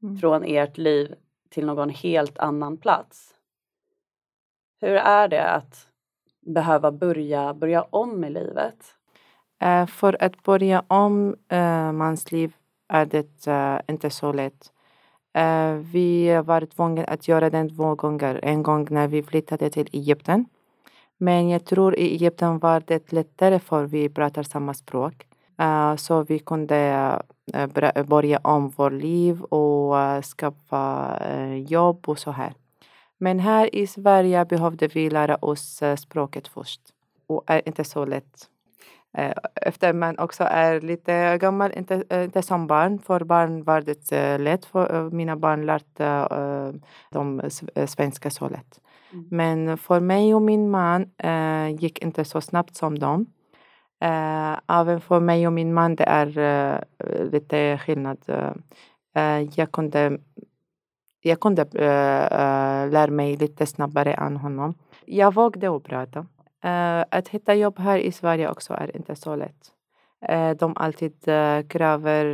mm. 0.02 0.18
från 0.18 0.45
ert 0.45 0.78
liv 0.78 1.14
till 1.50 1.66
någon 1.66 1.90
helt 1.90 2.38
annan 2.38 2.76
plats. 2.76 3.35
Hur 4.80 4.95
är 4.95 5.28
det 5.28 5.50
att 5.50 5.88
behöva 6.40 6.92
börja, 6.92 7.54
börja 7.54 7.83
om 7.83 8.25
i 8.25 8.30
livet? 8.30 8.95
Uh, 9.64 9.87
för 9.87 10.23
att 10.23 10.42
börja 10.42 10.85
om 10.88 11.37
uh, 11.52 11.92
mans 11.92 12.33
liv 12.33 12.52
är 12.88 13.07
det 13.07 13.47
uh, 13.49 13.80
inte 13.88 14.11
så 14.11 14.33
lätt. 14.33 14.73
Eh, 15.33 15.73
vi 15.73 16.42
var 16.45 16.66
tvungna 16.66 17.04
att 17.04 17.28
göra 17.28 17.50
det 17.50 17.68
två 17.68 17.95
gånger. 17.95 18.40
En 18.42 18.62
gång 18.62 18.87
när 18.90 19.09
vi 19.09 19.23
flyttade 19.23 19.71
till 19.71 19.88
Egypten. 19.92 20.45
Men 21.16 21.49
jag 21.49 21.64
tror 21.64 21.97
i 21.97 22.12
Egypten 22.12 22.59
var 22.59 22.83
det 22.87 23.12
lättare 23.12 23.59
för 23.59 23.85
vi 23.85 24.09
pratar 24.09 24.42
samma 24.42 24.75
språk. 24.75 25.26
Eh, 25.59 25.97
så 25.97 26.23
vi 26.23 26.38
kunde 26.38 27.23
börja 28.07 28.38
om 28.38 28.68
vårt 28.68 28.92
liv 28.92 29.42
och 29.42 30.25
skaffa 30.25 31.18
jobb 31.66 32.09
och 32.09 32.18
så 32.18 32.30
här. 32.30 32.52
Men 33.18 33.38
här 33.38 33.75
i 33.75 33.87
Sverige 33.87 34.45
behövde 34.45 34.88
vi 34.88 35.11
lära 35.11 35.37
oss 35.37 35.83
språket 35.99 36.49
först. 36.49 36.80
Och 37.26 37.45
är 37.47 37.62
inte 37.68 37.85
så 37.85 38.04
lätt. 38.04 38.49
Eh, 39.18 39.32
efter 39.54 39.92
man 39.92 40.18
också 40.18 40.44
är 40.44 40.80
lite 40.80 41.38
gammal, 41.38 41.72
inte, 41.72 42.04
eh, 42.10 42.25
inte 42.25 42.42
som 42.42 42.66
barn. 42.66 42.98
För 42.98 43.25
barn 43.25 43.64
var 43.64 43.80
det 43.80 44.38
lätt. 44.38 44.64
För 44.64 45.10
mina 45.10 45.37
barn 45.37 45.66
lärde 45.66 46.78
de 47.10 47.42
svenska 47.87 48.30
så 48.30 48.48
lätt. 48.48 48.80
Mm. 49.12 49.26
Men 49.30 49.78
för 49.78 50.00
mig 50.00 50.34
och 50.34 50.42
min 50.42 50.70
man 50.70 51.10
gick 51.78 51.98
inte 51.98 52.25
så 52.25 52.40
snabbt 52.40 52.76
som 52.76 52.98
dem. 52.98 53.26
även 54.68 55.00
för 55.00 55.20
mig 55.20 55.46
och 55.46 55.52
min 55.52 55.75
man 55.75 55.96
det 55.96 56.04
är 56.04 56.84
lite 57.30 57.78
skillnad. 57.78 58.18
jag 59.54 59.72
kunde 59.72 60.18
jag 61.22 61.40
kunde 61.40 61.64
lära 62.90 63.10
mig 63.10 63.37
lite 63.37 63.66
snabbare 63.66 64.12
än 64.12 64.37
honom. 64.37 64.75
Jag 65.06 65.34
vågade 65.34 65.76
att 65.76 65.84
prata. 65.84 66.26
Eh, 66.64 67.04
att 67.10 67.28
hitta 67.28 67.54
jobb 67.54 67.78
här 67.78 67.98
i 67.98 68.12
Sverige 68.12 68.50
också 68.50 68.74
är 68.74 68.96
inte 68.96 69.16
så 69.16 69.36
lätt. 69.36 69.72
Äh, 70.28 70.50
de 70.50 70.76
alltid 70.76 71.28
eh, 71.28 71.62
kräver 71.62 72.24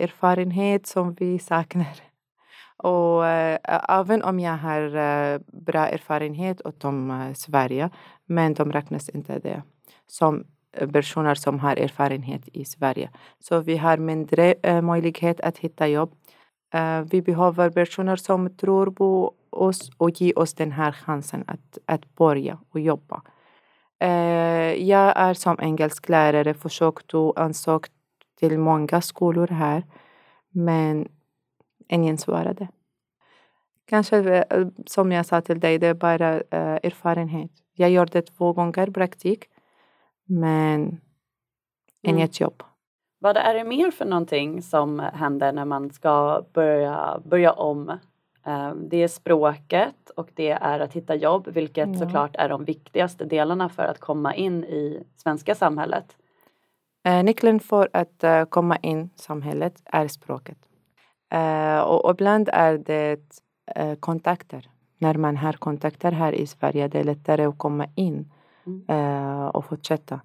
erfarenhet 0.00 0.86
som 0.86 1.14
vi 1.14 1.38
saknar. 1.38 1.96
Och 2.76 3.26
även 3.88 4.22
om 4.22 4.40
jag 4.40 4.56
har 4.56 5.38
bra 5.64 5.88
erfarenhet 5.88 6.60
om 6.84 7.32
Sverige, 7.36 7.90
men 8.26 8.54
de 8.54 8.72
räknas 8.72 9.08
inte 9.08 9.38
det 9.38 9.62
som 10.06 10.44
personer 10.92 11.34
som 11.34 11.58
har 11.58 11.76
erfarenhet 11.76 12.48
i 12.52 12.64
Sverige. 12.64 13.10
Så 13.40 13.60
vi 13.60 13.76
har 13.76 13.96
mindre 13.96 14.54
möjlighet 14.82 15.40
att 15.40 15.58
hitta 15.58 15.86
jobb 15.86 16.14
vi 17.10 17.22
behöver 17.22 17.70
personer 17.70 18.16
som 18.16 18.56
tror 18.56 18.90
på 18.90 19.34
oss 19.50 19.90
och 19.96 20.20
ger 20.20 20.38
oss 20.38 20.54
den 20.54 20.72
här 20.72 20.92
chansen 20.92 21.44
att, 21.46 21.78
att 21.86 22.14
börja 22.14 22.58
och 22.70 22.80
jobba. 22.80 23.22
Eh, 24.04 24.82
jag 24.88 25.12
är 25.16 25.34
som 25.34 25.56
engelsklärare 25.60 26.54
försökt 26.54 27.14
och 27.14 27.40
ansökt 27.40 27.92
till 28.38 28.58
många 28.58 29.00
skolor 29.00 29.46
här 29.46 29.82
men 30.50 31.08
ingen 31.88 32.18
svarade. 32.18 32.68
Kanske 33.86 34.18
eh, 34.50 34.66
som 34.86 35.12
jag 35.12 35.26
sa 35.26 35.40
till 35.40 35.60
dig, 35.60 35.78
det 35.78 35.86
är 35.86 35.94
bara 35.94 36.40
erfarenhet. 36.50 37.50
Jag 37.72 37.90
gjorde 37.90 38.22
två 38.22 38.52
gånger 38.52 38.86
praktik 38.90 39.44
men 40.24 40.80
mm. 40.80 40.98
inget 42.02 42.40
jobb. 42.40 42.62
Vad 43.18 43.36
är 43.36 43.54
det 43.54 43.64
mer 43.64 43.90
för 43.90 44.04
någonting 44.04 44.62
som 44.62 44.98
händer 44.98 45.52
när 45.52 45.64
man 45.64 45.90
ska 45.90 46.44
börja, 46.52 47.20
börja 47.24 47.52
om? 47.52 47.98
Ehm, 48.44 48.88
det 48.88 49.02
är 49.02 49.08
språket 49.08 50.10
och 50.16 50.30
det 50.34 50.50
är 50.50 50.80
att 50.80 50.92
hitta 50.92 51.14
jobb, 51.14 51.48
vilket 51.48 51.88
ja. 51.88 51.94
såklart 51.94 52.36
är 52.36 52.48
de 52.48 52.64
viktigaste 52.64 53.24
delarna 53.24 53.68
för 53.68 53.82
att 53.82 54.00
komma 54.00 54.34
in 54.34 54.64
i 54.64 55.06
svenska 55.16 55.54
samhället. 55.54 56.16
Eh, 57.04 57.24
nyckeln 57.24 57.60
för 57.60 57.88
att 57.92 58.24
eh, 58.24 58.44
komma 58.44 58.76
in 58.76 59.10
i 59.16 59.18
samhället 59.18 59.82
är 59.84 60.08
språket. 60.08 60.58
Eh, 61.32 61.80
och 61.80 62.10
ibland 62.10 62.48
är 62.52 62.78
det 62.78 63.20
kontakter. 64.00 64.70
När 64.98 65.14
man 65.14 65.36
har 65.36 65.52
kontakter 65.52 66.12
här 66.12 66.32
i 66.32 66.46
Sverige 66.46 66.88
det 66.88 67.00
är 67.00 67.04
lättare 67.04 67.44
att 67.44 67.58
komma 67.58 67.86
in 67.94 68.32
mm. 68.66 69.48
och 69.48 69.64
fortsätta. 69.64 70.20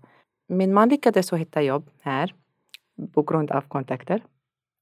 Min 0.47 0.73
man 0.73 0.89
lyckades 0.89 1.33
hitta 1.33 1.61
jobb 1.61 1.89
här 2.01 2.33
på 3.13 3.21
grund 3.21 3.51
av 3.51 3.61
kontakter. 3.61 4.23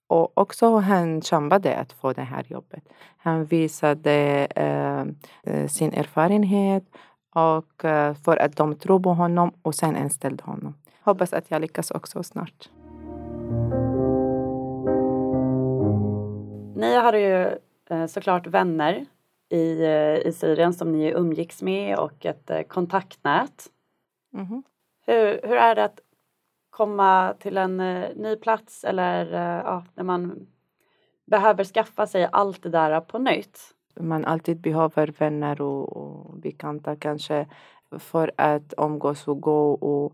Och 0.08 0.38
också 0.38 0.76
han 0.76 1.22
kämpade 1.22 1.76
att 1.76 1.94
få 1.94 2.14
det 2.14 2.22
här 2.22 2.44
jobbet. 2.48 2.84
Han 3.18 3.46
visade 3.46 4.48
eh, 4.56 5.02
eh, 5.54 5.68
sin 5.68 5.94
erfarenhet 5.94 6.84
och 7.36 7.86
eh, 7.86 8.14
för 8.14 8.38
att 8.38 8.56
de 8.56 8.76
tror 8.76 9.00
på 9.00 9.14
honom 9.14 9.52
och 9.62 9.76
sen 9.76 9.96
anställde 9.96 10.44
honom. 10.44 10.74
Hoppas 11.02 11.34
att 11.34 11.52
jag 11.52 11.62
lyckas 11.62 11.92
också 11.92 12.24
snart. 12.24 12.70
Ni 16.76 16.96
hade 16.96 17.20
ju 17.20 17.60
eh, 17.90 18.06
såklart 18.08 18.48
vänner 18.48 19.06
i, 19.50 19.86
i 20.26 20.34
Syrien 20.36 20.74
som 20.74 20.92
ni 20.92 21.12
umgicks 21.12 21.62
med 21.62 21.98
och 21.98 22.26
ett 22.26 22.52
kontaktnät. 22.68 23.70
Mm 24.34 24.46
-hmm. 24.46 24.64
hur, 25.06 25.40
hur 25.44 25.58
är 25.58 25.76
det 25.76 25.84
att 25.84 26.00
komma 26.78 27.34
till 27.40 27.58
en 27.58 27.80
eh, 27.80 28.10
ny 28.16 28.36
plats 28.36 28.84
eller 28.84 29.34
eh, 29.34 29.62
ja, 29.66 29.84
när 29.96 30.04
man 30.04 30.48
behöver 31.26 31.64
skaffa 31.64 32.08
sig 32.08 32.30
allt 32.32 32.64
det 32.64 32.70
där 32.70 33.02
på 33.02 33.20
nytt. 33.20 33.60
Man 34.00 34.26
alltid 34.26 34.62
behöver 34.62 35.08
vänner 35.20 35.62
och, 35.62 35.98
och 35.98 36.38
bekanta 36.38 36.96
kanske 36.96 37.48
för 37.92 38.32
att 38.38 38.74
umgås 38.78 39.28
och 39.28 39.42
gå 39.42 39.74
och 39.74 40.14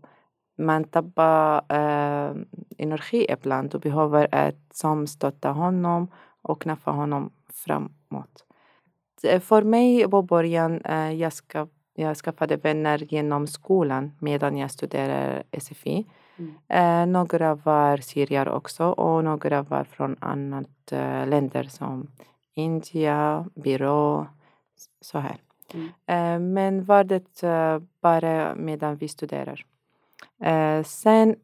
man 0.58 0.84
tappar 0.84 1.56
eh, 1.56 2.36
energi 2.78 3.26
ibland 3.28 3.74
och 3.74 3.80
behöver 3.80 4.34
att 4.34 4.74
som 4.74 5.06
stötta 5.06 5.50
honom 5.50 6.08
och 6.42 6.62
knaffa 6.62 6.90
honom 6.90 7.30
framåt. 7.52 8.44
Eh, 9.22 9.40
för 9.40 9.62
mig 9.62 10.10
på 10.10 10.22
början, 10.22 10.80
eh, 10.84 11.12
jag, 11.12 11.32
ska, 11.32 11.68
jag 11.94 12.16
skaffade 12.16 12.56
vänner 12.56 13.12
genom 13.12 13.46
skolan 13.46 14.12
medan 14.20 14.56
jag 14.56 14.70
studerade 14.70 15.42
SFI. 15.60 16.06
Mm. 16.36 16.54
Eh, 16.68 17.06
några 17.06 17.54
var 17.54 17.96
syrier 17.96 18.48
också 18.48 18.84
och 18.84 19.24
några 19.24 19.62
var 19.62 19.84
från 19.84 20.16
andra 20.20 20.64
eh, 20.92 21.28
länder 21.28 21.64
som 21.64 22.06
Indien, 22.54 23.50
Byrå, 23.54 24.26
så 25.00 25.18
här. 25.18 25.36
Mm. 25.74 25.88
Eh, 26.06 26.52
men 26.52 26.84
var 26.84 27.04
det 27.04 27.42
bara 28.00 28.54
medan 28.54 28.96
vi 28.96 29.08
studerar. 29.08 29.64
Sen 30.84 31.36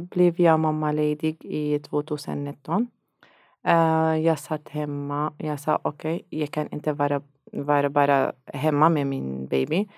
blev 0.00 0.40
jag 0.40 0.60
mammaledig 0.60 1.44
i 1.44 1.78
2019. 1.78 2.88
jag 4.24 4.38
satt 4.38 4.68
hemma. 4.68 5.32
Jag 5.38 5.60
sa 5.60 5.78
okej, 5.82 6.14
okay, 6.14 6.40
jag 6.40 6.50
kan 6.50 6.68
inte 6.68 6.92
vara, 6.92 7.22
vara 7.52 7.90
bara 7.90 8.32
hemma 8.46 8.88
med 8.88 9.06
min 9.06 9.46
baby. 9.46 9.88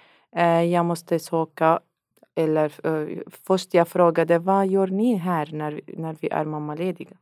jag 0.73 0.85
måste 0.85 1.19
söka 1.19 1.81
eller 2.39 2.87
uh, 2.87 3.19
först 3.47 3.75
jag 3.75 3.89
frågade 3.89 4.39
vad 4.39 4.67
gör 4.67 4.87
ni 4.87 5.15
här 5.15 5.49
när, 5.53 5.81
när 5.87 6.17
vi 6.21 6.29
är 6.29 6.45
mammalediga? 6.45 7.17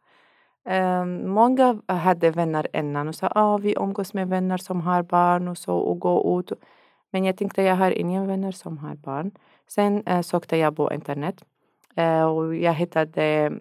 Eh, 0.68 1.04
många 1.04 1.80
hade 1.86 2.30
vänner 2.30 2.66
innan 2.76 3.08
och 3.08 3.14
sa 3.14 3.32
ah, 3.34 3.56
vi 3.58 3.74
umgås 3.76 4.14
med 4.14 4.28
vänner 4.28 4.56
som 4.56 4.80
har 4.80 5.02
barn 5.02 5.48
och 5.48 5.58
så 5.58 5.76
och 5.76 5.98
gå 5.98 6.40
ut. 6.40 6.52
Men 7.10 7.24
jag 7.24 7.36
tänkte 7.36 7.62
jag 7.62 7.76
har 7.76 7.90
inga 7.90 8.24
vänner 8.24 8.52
som 8.52 8.78
har 8.78 8.94
barn. 8.94 9.30
Sen 9.68 10.08
uh, 10.08 10.20
sökte 10.20 10.56
jag 10.56 10.76
på 10.76 10.92
internet 10.92 11.44
uh, 11.98 12.22
och 12.22 12.56
jag 12.56 12.74
hittade 12.74 13.52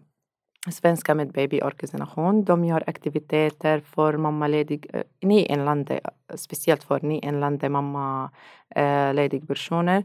Svenska 0.72 1.16
med 1.16 1.32
babyorganisation. 1.32 2.44
De 2.44 2.66
gör 2.66 2.84
aktiviteter 2.88 3.80
för 3.80 4.18
mammaledig, 4.18 4.88
eh, 4.94 5.04
nyanlända, 5.22 5.94
eh, 5.94 6.00
speciellt 6.36 6.84
för 6.84 7.00
nyanlända 7.02 7.70
mammalediga 7.70 9.42
eh, 9.42 9.48
personer. 9.48 10.04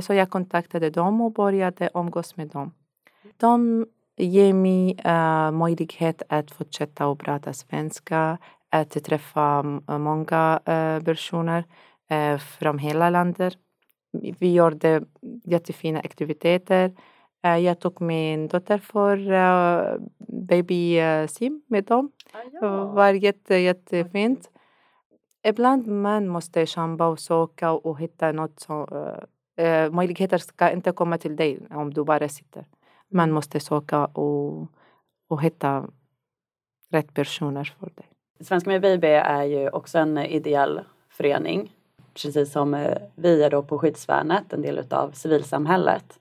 Så 0.00 0.14
jag 0.14 0.30
kontaktade 0.30 0.90
dem 0.90 1.20
och 1.20 1.32
började 1.32 1.90
umgås 1.94 2.36
med 2.36 2.48
dem. 2.48 2.72
De 3.36 3.86
ger 4.16 4.52
mig 4.52 4.96
möjlighet 5.52 6.22
att 6.28 6.50
fortsätta 6.50 7.10
att 7.10 7.18
prata 7.18 7.52
svenska, 7.52 8.38
att 8.70 9.04
träffa 9.04 9.62
många 9.88 10.60
personer 11.04 11.64
från 12.38 12.78
hela 12.78 13.10
landet. 13.10 13.54
Vi 14.38 14.54
gjorde 14.54 15.02
jättefina 15.44 16.00
aktiviteter. 16.00 16.92
Jag 17.42 17.80
tog 17.80 18.00
min 18.00 18.48
dotter 18.48 18.78
för 18.78 20.00
babysim 20.48 21.62
med 21.66 21.84
dem. 21.84 22.12
Ah, 22.32 22.38
ja. 22.52 22.60
Det 22.60 22.94
var 22.94 23.12
jätte, 23.12 23.54
jättefint. 23.54 24.50
Ibland 25.42 25.86
man 25.86 26.28
måste 26.28 26.66
kämpa 26.66 27.06
och 27.06 27.20
söka 27.20 27.72
och 27.72 28.00
hitta 28.00 28.32
något 28.32 28.60
som... 28.60 28.86
Möjligheter 29.90 30.38
ska 30.38 30.70
inte 30.70 30.92
komma 30.92 31.18
till 31.18 31.36
dig 31.36 31.58
om 31.70 31.94
du 31.94 32.04
bara 32.04 32.28
sitter 32.28 32.64
man 33.10 33.30
måste 33.30 33.60
söka 33.60 34.06
och, 34.06 34.68
och 35.28 35.42
hitta 35.42 35.88
rätt 36.90 37.14
personer 37.14 37.74
för 37.80 37.92
det. 37.94 38.44
Svenska 38.44 38.70
med 38.70 38.82
baby 38.82 39.06
är 39.06 39.42
ju 39.42 39.70
också 39.70 39.98
en 39.98 40.18
ideell 40.18 40.80
förening. 41.08 41.74
Precis 42.14 42.52
som 42.52 42.74
eh, 42.74 42.98
vi 43.14 43.42
är 43.42 43.50
då 43.50 43.62
på 43.62 43.78
Skyddsvärnet, 43.78 44.52
en 44.52 44.62
del 44.62 44.86
av 44.90 45.10
civilsamhället. 45.10 46.19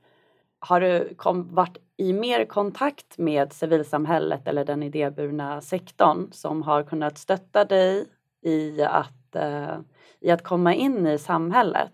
Har 0.60 0.82
du 0.82 1.14
kom, 1.18 1.56
varit 1.56 1.78
i 1.98 2.14
mer 2.14 2.46
kontakt 2.46 3.18
med 3.18 3.54
civilsamhället 3.54 4.48
eller 4.48 4.66
den 4.66 4.84
idéburna 4.84 5.62
sektorn 5.62 6.32
som 6.32 6.62
har 6.62 6.84
kunnat 6.84 7.18
stötta 7.18 7.66
dig 7.66 8.06
i 8.42 8.84
att, 8.84 9.36
eh, 9.36 9.78
i 10.20 10.32
att 10.32 10.44
komma 10.44 10.74
in 10.74 11.08
i 11.08 11.18
samhället? 11.18 11.92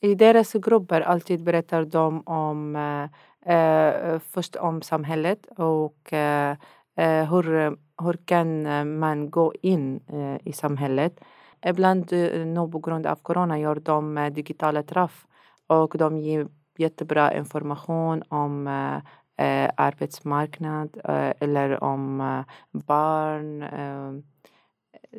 I 0.00 0.14
deras 0.14 0.52
grupper 0.52 1.00
alltid 1.00 1.44
berättar 1.44 1.84
de 1.84 2.22
om 2.26 2.76
eh, 2.76 3.54
eh 3.54 4.18
först 4.18 4.56
om 4.56 4.82
samhället 4.82 5.46
och 5.56 6.12
eh, 6.12 6.56
eh, 6.96 7.32
hur, 7.32 7.76
hur 8.02 8.16
kan 8.24 8.62
man 8.98 9.30
gå 9.30 9.52
in 9.62 10.00
eh, 10.08 10.48
i 10.48 10.52
samhället. 10.52 11.20
Ibland 11.66 12.12
eh, 12.12 12.46
nu 12.46 12.68
på 12.72 12.78
grund 12.78 13.06
av 13.06 13.16
corona 13.16 13.58
gör 13.58 13.74
de 13.74 14.30
digitala 14.34 14.82
träff 14.82 15.26
och 15.66 15.98
de 15.98 16.18
ger 16.18 16.48
jättebra 16.78 17.36
information 17.36 18.22
om 18.28 18.66
eh, 18.66 18.96
eh, 19.36 19.70
arbetsmarknad 19.76 21.00
eh, 21.04 21.32
eller 21.40 21.84
om 21.84 22.20
eh, 22.20 22.44
barn. 22.72 23.62
Eh, 23.62 24.12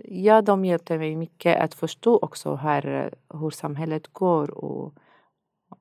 ja, 0.04 0.42
de 0.42 0.66
hjälpte 0.66 0.98
mig 0.98 1.16
mycket 1.16 1.62
att 1.62 1.74
förstå 1.74 2.20
också 2.22 2.56
här, 2.56 2.88
eh, 2.88 3.40
hur 3.40 3.50
samhället 3.50 4.14
går 4.14 4.52
och, 4.52 4.94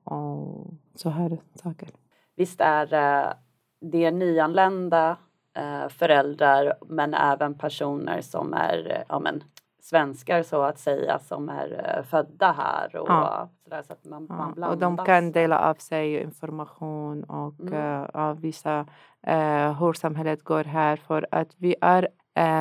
och 0.03 0.67
så 0.95 1.09
här 1.09 1.37
saker. 1.55 1.89
Visst 2.35 2.61
är 2.61 2.93
eh, 2.93 3.33
det 3.81 4.11
nyanlända 4.11 5.17
eh, 5.57 5.89
föräldrar 5.89 6.73
men 6.87 7.13
även 7.13 7.53
personer 7.53 8.21
som 8.21 8.53
är 8.53 9.03
ja, 9.09 9.19
men, 9.19 9.43
svenskar 9.89 10.43
så 10.43 10.61
att 10.61 10.79
säga 10.79 11.19
som 11.19 11.49
är 11.49 11.97
eh, 11.97 12.03
födda 12.03 12.51
här 12.51 12.95
och 12.95 13.09
ja. 13.09 13.49
sådär 13.63 13.83
så 13.87 13.93
att 13.93 14.05
man, 14.05 14.25
ja. 14.29 14.35
man 14.35 14.53
blandas. 14.53 14.73
Och 14.73 14.77
de 14.77 15.05
kan 15.05 15.31
dela 15.31 15.59
av 15.59 15.73
sig 15.73 16.21
information 16.21 17.23
och 17.23 17.59
mm. 17.59 18.07
uh, 18.15 18.33
visa 18.33 18.79
uh, 19.27 19.79
hur 19.79 19.93
samhället 19.93 20.43
går 20.43 20.63
här 20.63 20.95
för 20.97 21.27
att 21.31 21.55
vi 21.57 21.75
är 21.81 22.07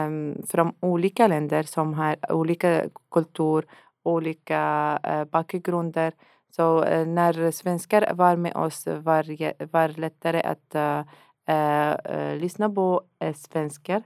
um, 0.07 0.43
från 0.47 0.73
olika 0.81 1.27
länder 1.27 1.63
som 1.63 1.95
har 1.95 2.33
olika 2.33 2.85
kultur, 3.11 3.65
olika 4.03 4.99
uh, 5.09 5.25
bakgrunder 5.25 6.13
så 6.51 6.85
eh, 6.85 7.07
när 7.07 7.51
svenskar 7.51 8.15
var 8.15 8.37
med 8.37 8.57
oss 8.57 8.87
var 8.87 9.23
det 9.23 9.73
var 9.73 9.89
lättare 9.89 10.43
att 10.43 10.75
uh, 10.75 12.41
lyssna 12.41 12.71
på 12.71 13.03
svenskar 13.35 14.03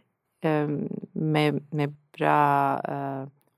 med, 1.13 1.65
med 1.71 1.95
bra 2.19 2.81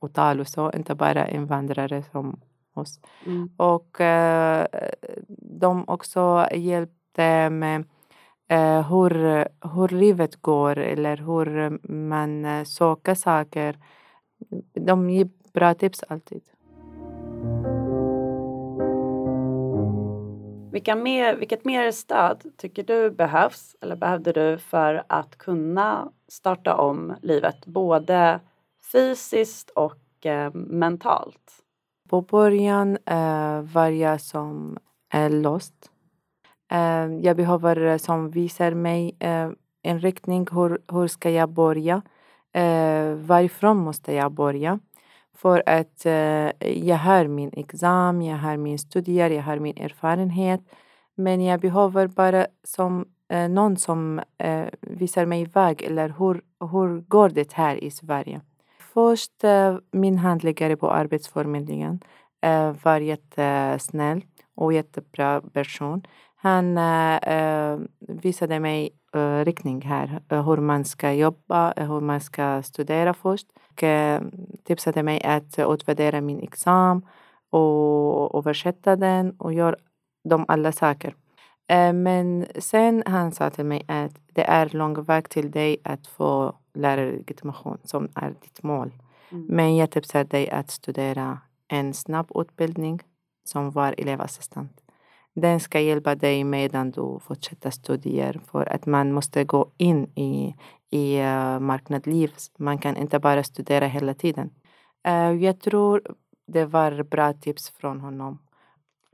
uttal 0.03 0.41
och 0.41 0.49
så, 0.49 0.73
inte 0.73 0.95
bara 0.95 1.29
invandrare 1.29 2.03
som 2.13 2.41
oss. 2.75 3.01
Mm. 3.27 3.51
Och 3.57 4.01
uh, 4.01 4.65
de 5.39 5.85
också 5.89 6.47
hjälpte 6.53 7.51
med 7.51 7.85
uh, 8.53 8.91
hur, 8.91 9.45
hur 9.75 9.89
livet 9.89 10.37
går 10.37 10.79
eller 10.79 11.17
hur 11.17 11.79
man 11.93 12.67
söker 12.67 13.15
saker. 13.15 13.79
De 14.75 15.11
ger 15.11 15.29
bra 15.53 15.75
tips 15.75 16.03
alltid. 16.09 16.43
Vilka 20.73 20.97
mer, 20.97 21.37
vilket 21.37 21.65
mer 21.65 21.91
stöd 21.91 22.43
tycker 22.57 22.83
du 22.83 23.11
behövs 23.11 23.77
eller 23.81 23.97
behövde 23.97 24.33
du 24.33 24.59
för 24.59 25.05
att 25.07 25.39
kunna 25.39 26.09
starta 26.29 26.75
om 26.77 27.15
livet 27.23 27.67
både 27.67 28.41
fysiskt 28.93 29.71
och 29.71 30.27
eh, 30.27 30.55
mentalt? 30.55 31.63
På 32.09 32.21
början 32.21 32.99
eh, 33.07 33.61
var 33.61 33.89
jag 33.89 34.21
som 34.21 34.79
eh, 35.15 35.31
lost. 35.31 35.91
Eh, 36.73 37.07
jag 37.07 37.37
behöver 37.37 37.77
eh, 37.77 37.97
som 37.97 38.31
visar 38.31 38.75
mig 38.75 39.17
eh, 39.19 39.51
en 39.83 40.01
riktning. 40.01 40.47
Hur, 40.51 40.79
hur 40.93 41.09
ska 41.09 41.31
jag 41.31 41.49
börja? 41.49 42.03
Eh, 42.53 43.15
varifrån 43.15 43.77
måste 43.77 44.13
jag 44.13 44.33
börja? 44.33 44.79
För 45.35 45.63
att 45.67 46.07
eh, 46.07 46.73
jag 46.89 46.97
har 46.97 47.27
min 47.27 47.51
examen, 47.53 48.27
jag 48.27 48.37
har 48.37 48.57
min 48.57 48.79
studier, 48.79 49.31
jag 49.31 49.43
har 49.43 49.59
min 49.59 49.79
erfarenhet. 49.79 50.61
Men 51.15 51.41
jag 51.41 51.61
behöver 51.61 52.07
bara 52.07 52.47
som 52.65 53.05
eh, 53.29 53.49
någon 53.49 53.77
som 53.77 54.21
eh, 54.39 54.67
visar 54.81 55.27
mig 55.27 55.45
väg 55.45 55.83
eller 55.83 56.15
hur, 56.19 56.43
hur 56.73 57.01
går 57.01 57.29
det 57.29 57.53
här 57.53 57.85
i 57.85 57.91
Sverige. 57.91 58.41
Först 58.95 59.45
eh, 59.45 59.77
min 59.93 60.19
handläggare 60.19 60.77
på 60.77 60.91
Arbetsförmedlingen 60.91 62.01
eh, 62.41 62.77
var 62.85 63.01
jättesnäll 63.01 64.25
och 64.55 64.73
jättebra 64.73 65.41
person. 65.41 66.03
Han 66.43 66.79
eh, 66.79 67.17
eh, 67.17 67.79
visade 67.99 68.61
mig 68.61 68.91
uh, 69.17 69.45
riktning 69.45 69.83
här. 69.83 70.23
Uh, 70.33 70.49
hur 70.49 70.57
man 70.57 70.85
ska 70.85 71.13
jobba, 71.13 71.73
hur 71.77 72.01
man 72.01 72.21
ska 72.21 72.63
studera 72.63 73.15
först. 73.15 73.47
Och 73.71 73.83
uh, 73.83 74.21
tipsade 74.65 75.03
mig 75.03 75.23
att 75.25 75.59
utvärdera 75.59 76.21
min 76.21 76.41
examen 76.41 77.07
och 77.51 78.39
översätta 78.39 78.97
den 78.97 79.31
och 79.39 79.53
göra 79.53 79.77
de 80.25 80.45
alla 80.49 80.73
saker. 80.73 81.15
Men 81.95 82.47
sen 82.59 83.03
han 83.07 83.33
sa 83.33 83.51
till 83.51 83.65
mig 83.65 83.85
att 83.89 84.13
det 84.33 84.45
är 84.45 84.69
lång 84.69 85.03
väg 85.03 85.29
till 85.29 85.51
dig 85.51 85.77
att 85.85 86.07
få 86.07 86.55
lärarlegitimation 86.75 87.79
som 87.85 88.09
är 88.15 88.35
ditt 88.43 88.63
mål. 88.63 88.93
Mm. 89.31 89.47
Men 89.49 89.77
jag 89.77 89.91
tipsar 89.91 90.25
dig 90.25 90.51
att 90.51 90.71
studera 90.71 91.39
en 91.69 91.95
snabb 91.95 92.31
utbildning 92.35 93.01
som 93.45 93.71
var 93.71 93.95
elevassistent. 93.99 94.82
Den 95.35 95.61
ska 95.61 95.81
hjälpa 95.81 96.15
dig 96.15 96.45
medan 96.45 96.91
du 96.91 97.19
fortsätter 97.21 97.71
studier 97.71 98.41
för 98.51 98.73
att 98.73 98.87
man 98.87 99.13
måste 99.13 99.45
gå 99.45 99.71
in 99.77 100.05
i, 100.15 100.57
i 100.91 101.21
uh, 101.21 101.61
marknadsliv. 101.61 102.33
Man 102.59 102.79
kan 102.79 102.97
inte 102.97 103.19
bara 103.19 103.45
studera 103.45 103.87
hela 103.87 104.15
tiden. 104.15 104.51
Uh, 105.09 105.33
jag 105.45 105.61
tror 105.61 106.03
det 106.47 106.65
var 106.65 107.03
bra 107.03 107.33
tips 107.33 107.71
från 107.71 108.01
honom. 108.01 108.39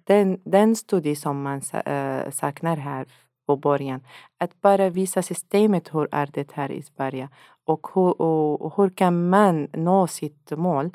Den, 0.04 0.40
den 0.44 0.76
studie 0.76 1.16
som 1.16 1.42
man 1.42 1.59
uh, 1.59 2.31
saknar 2.31 2.76
här 2.76 3.07
på 3.46 3.57
början. 3.57 4.00
Att 4.38 4.61
bara 4.61 4.90
visa 4.90 5.22
systemet 5.22 5.94
hur 5.94 6.09
är 6.12 6.28
det 6.33 6.52
här 6.52 6.72
i 6.72 6.83
Sverige 6.83 7.28
och 7.64 7.87
hur, 7.94 8.22
och, 8.22 8.62
och 8.62 8.76
hur 8.76 8.90
kan 8.90 9.28
man 9.28 9.68
nå 9.72 10.07
sitt 10.07 10.50
mål 10.50 10.90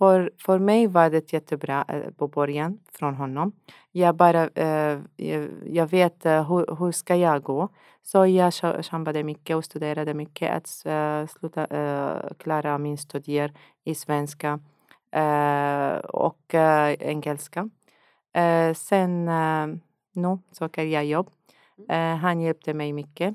för, 0.00 0.30
för 0.38 0.58
mig 0.58 0.86
var 0.86 1.10
det 1.10 1.32
jättebra 1.32 1.84
eh, 1.88 2.10
på 2.16 2.28
början 2.28 2.78
från 2.92 3.14
honom. 3.14 3.52
Jag 3.92 4.14
bara, 4.14 4.48
eh, 4.48 4.98
jag, 5.66 5.86
vet 5.86 6.26
eh, 6.26 6.48
hur, 6.48 6.76
hur 6.78 6.92
ska 6.92 7.16
jag 7.16 7.42
gå. 7.42 7.68
Så 8.02 8.26
jag 8.26 8.52
kämpade 8.84 9.22
mycket 9.22 9.56
och 9.56 9.64
studerade 9.64 10.14
mycket 10.14 10.52
att 10.52 10.68
sluta 11.30 11.66
klara 12.38 12.78
min 12.78 12.98
studier 12.98 13.52
i 13.84 13.94
svenska 13.94 14.60
och 16.08 16.54
engelska. 16.98 17.70
sen 18.74 19.24
nu 20.12 20.38
söker 20.52 20.84
jag 20.84 21.04
jobb. 21.04 21.30
han 22.20 22.40
hjälpte 22.40 22.74
mig 22.74 22.92
mycket. 22.92 23.34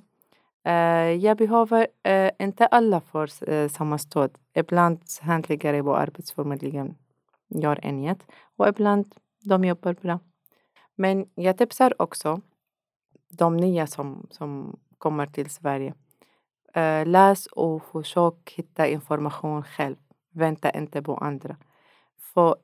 Eh, 0.65 1.11
jag 1.11 1.37
behöver 1.37 1.87
eh, 2.03 2.31
inte 2.39 2.65
alla 2.65 3.01
får 3.01 3.49
eh, 3.49 3.69
samma 3.69 3.97
stöd. 3.97 4.37
Ibland 4.53 4.99
handläggare 5.21 5.83
på 5.83 5.95
Arbetsförmedlingen 5.95 6.95
gör 7.47 7.85
inget 7.85 8.27
och 8.55 8.67
ibland 8.67 9.15
de 9.43 9.65
jobbar 9.65 9.93
bra. 9.93 10.19
Men 10.95 11.25
jag 11.35 11.57
tipsar 11.57 12.01
också 12.01 12.41
de 13.29 13.57
nya 13.57 13.87
som, 13.87 14.27
som 14.31 14.79
kommer 14.97 15.25
till 15.25 15.49
Sverige. 15.49 15.93
Läs 17.05 17.45
och 17.45 17.83
försök 17.83 18.53
hitta 18.55 18.87
information 18.87 19.63
själv. 19.63 19.95
Vänta 20.31 20.69
inte 20.69 21.01
på 21.01 21.17
andra. 21.17 21.57
För, 22.33 22.55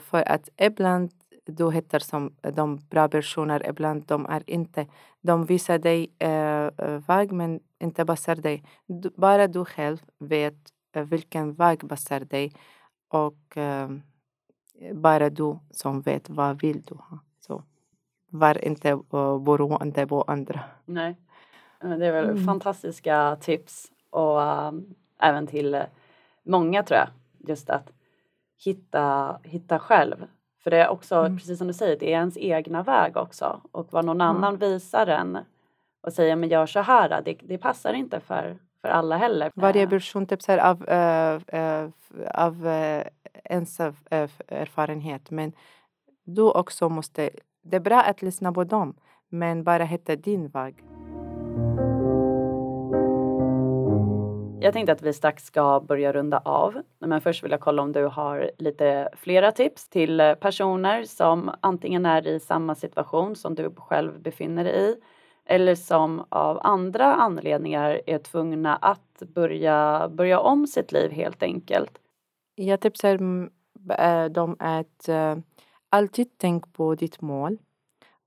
för 0.00 0.28
att 0.28 0.48
ibland 0.56 1.10
du 1.50 1.70
hittar 1.70 1.98
som 1.98 2.32
de 2.54 2.76
bra 2.90 3.08
personer, 3.08 3.68
ibland 3.68 4.04
de 4.06 4.26
är 4.26 4.42
inte. 4.50 4.86
De 5.20 5.44
visar 5.44 5.78
dig 5.78 6.10
eh, 6.18 6.70
väg 7.08 7.32
men 7.32 7.60
inte 7.78 8.06
passar 8.06 8.34
dig. 8.34 8.64
Du, 8.86 9.10
bara 9.16 9.46
du 9.46 9.64
själv 9.64 9.98
vet 10.18 10.72
eh, 10.92 11.04
vilken 11.04 11.54
väg 11.54 11.88
passar 11.88 12.20
dig 12.20 12.52
och 13.08 13.56
eh, 13.56 13.90
bara 14.92 15.30
du 15.30 15.58
som 15.70 16.00
vet 16.00 16.30
vad 16.30 16.60
vill 16.62 16.82
du 16.82 16.94
ha. 16.94 17.18
Så 17.40 17.62
var 18.30 18.64
inte 18.64 18.92
uh, 18.92 19.38
beroende 19.38 20.06
på 20.06 20.22
andra. 20.22 20.60
Nej, 20.84 21.16
det 21.80 22.06
är 22.06 22.12
väl 22.12 22.30
mm. 22.30 22.44
fantastiska 22.44 23.36
tips 23.40 23.92
och 24.10 24.40
um, 24.40 24.94
även 25.18 25.46
till 25.46 25.82
många 26.42 26.82
tror 26.82 26.98
jag. 26.98 27.08
Just 27.48 27.70
att 27.70 27.92
hitta, 28.64 29.38
hitta 29.42 29.78
själv. 29.78 30.26
För 30.62 30.70
det 30.70 30.76
är 30.76 30.88
också, 30.88 31.14
mm. 31.14 31.36
precis 31.36 31.58
som 31.58 31.66
du 31.66 31.72
säger, 31.72 31.96
det 31.96 32.12
är 32.12 32.18
ens 32.18 32.36
egna 32.36 32.82
väg 32.82 33.16
också. 33.16 33.60
Och 33.72 33.86
vad 33.90 34.04
någon 34.04 34.20
mm. 34.20 34.36
annan 34.36 34.56
visar 34.56 35.06
en 35.06 35.38
och 36.02 36.12
säger 36.12 36.36
men 36.36 36.48
gör 36.48 36.66
så 36.66 36.80
här, 36.80 37.22
det, 37.24 37.36
det 37.42 37.58
passar 37.58 37.92
inte 37.92 38.20
för, 38.20 38.56
för 38.80 38.88
alla 38.88 39.16
heller. 39.16 39.50
Varje 39.54 39.86
person 39.86 40.26
tipsar 40.26 40.58
av, 40.58 40.82
uh, 40.82 41.60
uh, 41.60 41.90
av 42.34 42.66
uh, 42.66 43.02
ens 43.44 43.80
erfarenhet 44.48 45.30
men 45.30 45.52
du 46.24 46.42
också 46.42 46.88
måste, 46.88 47.30
det 47.62 47.76
är 47.76 47.80
bra 47.80 48.00
att 48.00 48.22
lyssna 48.22 48.52
på 48.52 48.64
dem 48.64 48.94
men 49.28 49.64
bara 49.64 49.84
hitta 49.84 50.16
din 50.16 50.48
väg. 50.48 50.84
Jag 54.62 54.72
tänkte 54.72 54.92
att 54.92 55.02
vi 55.02 55.12
strax 55.12 55.44
ska 55.44 55.80
börja 55.80 56.12
runda 56.12 56.38
av. 56.38 56.82
Men 56.98 57.20
först 57.20 57.44
vill 57.44 57.50
jag 57.50 57.60
kolla 57.60 57.82
om 57.82 57.92
du 57.92 58.04
har 58.04 58.50
lite 58.58 59.08
flera 59.16 59.52
tips 59.52 59.88
till 59.88 60.34
personer 60.40 61.04
som 61.04 61.50
antingen 61.60 62.06
är 62.06 62.26
i 62.26 62.40
samma 62.40 62.74
situation 62.74 63.36
som 63.36 63.54
du 63.54 63.74
själv 63.76 64.20
befinner 64.20 64.64
dig 64.64 64.90
i 64.90 64.94
eller 65.44 65.74
som 65.74 66.24
av 66.28 66.60
andra 66.62 67.14
anledningar 67.14 68.00
är 68.06 68.18
tvungna 68.18 68.76
att 68.76 69.22
börja, 69.34 70.08
börja 70.08 70.40
om 70.40 70.66
sitt 70.66 70.92
liv 70.92 71.10
helt 71.10 71.42
enkelt. 71.42 71.98
Jag 72.54 72.80
tipsar 72.80 73.18
eh, 73.98 74.24
dem 74.24 74.56
att 74.58 75.08
eh, 75.08 75.36
alltid 75.88 76.38
tänk 76.38 76.72
på 76.72 76.94
ditt 76.94 77.20
mål 77.20 77.58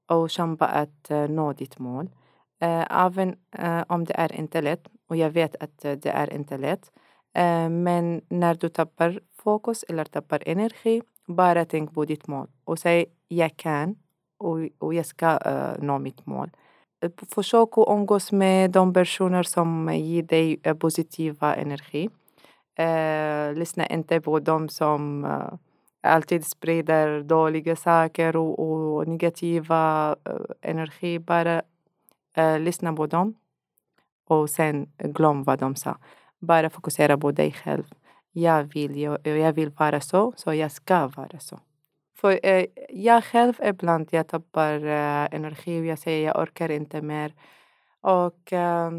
och 0.08 0.30
kämpa 0.30 0.66
att 0.66 1.12
eh, 1.12 1.28
nå 1.28 1.54
ditt 1.54 1.80
mål. 1.80 2.10
Även 2.90 3.36
om 3.88 4.06
det 4.06 4.14
är 4.14 4.36
inte 4.36 4.62
lätt 4.62 4.88
och 5.08 5.16
jag 5.16 5.30
vet 5.30 5.56
att 5.56 5.86
eh, 5.86 5.92
det 5.92 6.10
är 6.10 6.34
inte 6.34 6.58
lätt. 6.58 6.92
Eh, 7.34 7.70
men 7.70 8.22
när 8.30 8.56
du 8.56 8.70
tappar 8.70 9.20
fokus 9.36 9.84
eller 9.84 10.06
tappar 10.06 10.44
energi, 10.46 11.02
bara 11.28 11.66
tänk 11.66 11.94
på 11.94 12.06
ditt 12.06 12.28
mål 12.28 12.48
och 12.64 12.80
säg 12.80 13.06
jag 13.28 13.58
kan 13.58 13.96
och, 14.38 14.58
och 14.78 14.94
jag 14.94 15.06
ska 15.06 15.40
eh, 15.46 15.74
nå 15.80 16.00
mitt 16.00 16.26
mål 16.26 16.50
försök 17.30 17.78
att 17.78 17.88
umgås 17.88 18.32
med 18.32 18.72
de 18.72 18.94
personer 18.94 19.44
som 19.44 19.90
ger 19.94 20.24
dig 20.24 20.58
positiva 20.58 21.56
energi. 21.56 22.10
Lyssna 23.56 23.88
inte 23.88 24.22
på 24.22 24.40
dem 24.40 24.70
som 24.70 25.28
alltid 26.02 26.46
sprider 26.46 27.24
dåliga 27.24 27.76
saker 27.76 28.36
och, 28.36 28.60
och 28.60 29.08
negativa 29.08 30.16
energi. 30.62 31.20
Bara 31.20 31.62
lyssna 32.60 32.94
på 32.94 33.08
dem 33.08 33.36
och 34.42 34.50
sen 34.50 34.90
glöm 34.98 35.44
vad 35.44 35.60
de 35.60 35.76
sa. 35.76 35.98
Bara 36.40 36.70
fokusera 36.70 37.18
på 37.18 37.32
dig 37.32 37.52
själv. 37.52 37.84
Jag 38.32 38.64
vill, 38.64 38.98
jag, 38.98 39.28
jag 39.28 39.54
vill 39.54 39.70
vara 39.70 40.02
så, 40.02 40.34
så 40.36 40.54
jag 40.54 40.72
ska 40.72 41.08
vara 41.08 41.40
så. 41.40 41.60
För 42.16 42.40
eh, 42.44 42.66
jag 42.90 43.24
själv 43.24 43.54
ibland 43.64 44.08
jag 44.12 44.28
tappar 44.28 44.86
eh, 44.86 45.28
energi 45.32 45.82
och 45.82 45.86
jag 45.86 46.00
säger 46.00 46.28
jag 46.28 46.42
orkar 46.42 46.72
inte 46.72 47.02
mer. 47.02 47.34
Och 48.02 48.54
eh, 48.54 48.92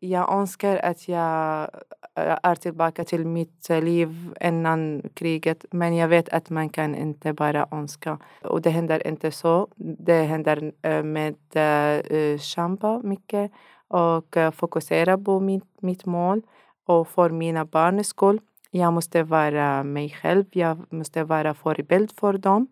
jag 0.00 0.32
önskar 0.32 0.76
att 0.76 1.08
jag 1.08 1.70
eh, 2.14 2.38
är 2.42 2.54
tillbaka 2.54 3.04
till 3.04 3.26
mitt 3.26 3.68
liv 3.68 4.34
innan 4.40 5.02
kriget. 5.14 5.64
Men 5.70 5.96
jag 5.96 6.08
vet 6.08 6.28
att 6.28 6.50
man 6.50 6.68
kan 6.68 6.94
inte 6.94 7.32
bara 7.32 7.68
önska. 7.70 8.18
Och 8.42 8.62
det 8.62 8.70
händer 8.70 9.06
inte 9.06 9.30
så. 9.30 9.68
Det 9.76 10.22
händer 10.22 10.72
eh, 10.82 11.02
med 11.02 11.36
eh, 11.54 12.18
eh 12.18 12.38
kämpa 12.38 13.00
mycket 13.02 13.52
och 13.92 14.36
äh, 14.36 14.50
fokusera 14.50 15.18
på 15.18 15.40
mitt, 15.40 15.82
mitt 15.82 16.06
mål 16.06 16.42
och 16.86 17.08
för 17.08 17.30
mina 17.30 17.64
barns 17.64 18.08
skull. 18.08 18.40
Jag 18.70 18.92
måste 18.92 19.22
vara 19.22 19.84
mig 19.84 20.10
själv, 20.10 20.44
jag 20.50 20.92
måste 20.92 21.24
vara 21.24 21.54
förebild 21.54 22.12
för 22.20 22.32
dem. 22.32 22.66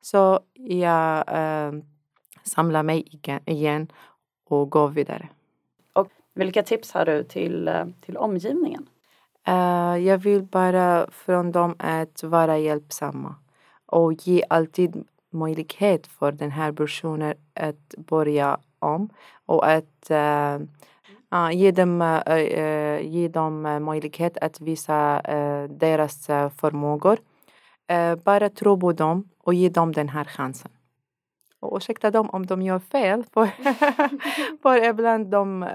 Så 0.00 0.40
jag 0.54 1.18
eh, 1.28 1.72
samlar 2.42 2.82
mig 2.82 3.20
igen 3.46 3.88
och 4.48 4.70
går 4.70 4.88
vidare. 4.88 5.28
Och 5.92 6.08
vilka 6.34 6.62
tips 6.62 6.92
har 6.92 7.04
du 7.04 7.24
till, 7.24 7.68
eh, 7.68 7.86
till 8.00 8.16
omgivningen? 8.16 8.88
Uh, 9.48 9.98
jag 9.98 10.18
vill 10.18 10.42
bara 10.42 11.10
från 11.10 11.52
dem 11.52 11.74
att 11.78 12.22
vara 12.22 12.58
hjälpsamma 12.58 13.34
och 13.86 14.12
ge 14.12 14.44
alltid 14.50 15.04
möjlighet 15.30 16.06
för 16.06 16.32
den 16.32 16.50
här 16.50 16.72
personen 16.72 17.34
att 17.54 17.94
börja 17.96 18.58
om 18.84 19.08
och 19.46 19.66
att 19.66 20.10
uh, 20.10 20.62
uh, 21.34 21.52
ge, 21.52 21.70
dem, 21.70 22.02
uh, 22.02 23.02
ge 23.02 23.28
dem 23.28 23.62
möjlighet 23.84 24.38
att 24.38 24.60
visa 24.60 25.22
deras 25.68 26.26
förmågor. 26.60 27.18
bara 28.24 28.48
tro 28.48 28.80
på 28.80 28.92
dem 28.92 29.28
och 29.44 29.54
ge 29.54 29.68
dem 29.68 29.92
den 29.92 30.08
här 30.08 30.24
chansen. 30.24 30.70
Och 31.60 31.76
ursäkta 31.76 32.10
dem 32.10 32.30
om 32.30 32.46
de 32.46 32.62
gör 32.62 32.78
fel, 32.78 33.24
för, 33.32 33.46
för 34.62 34.88
ibland 34.88 35.26
de, 35.26 35.68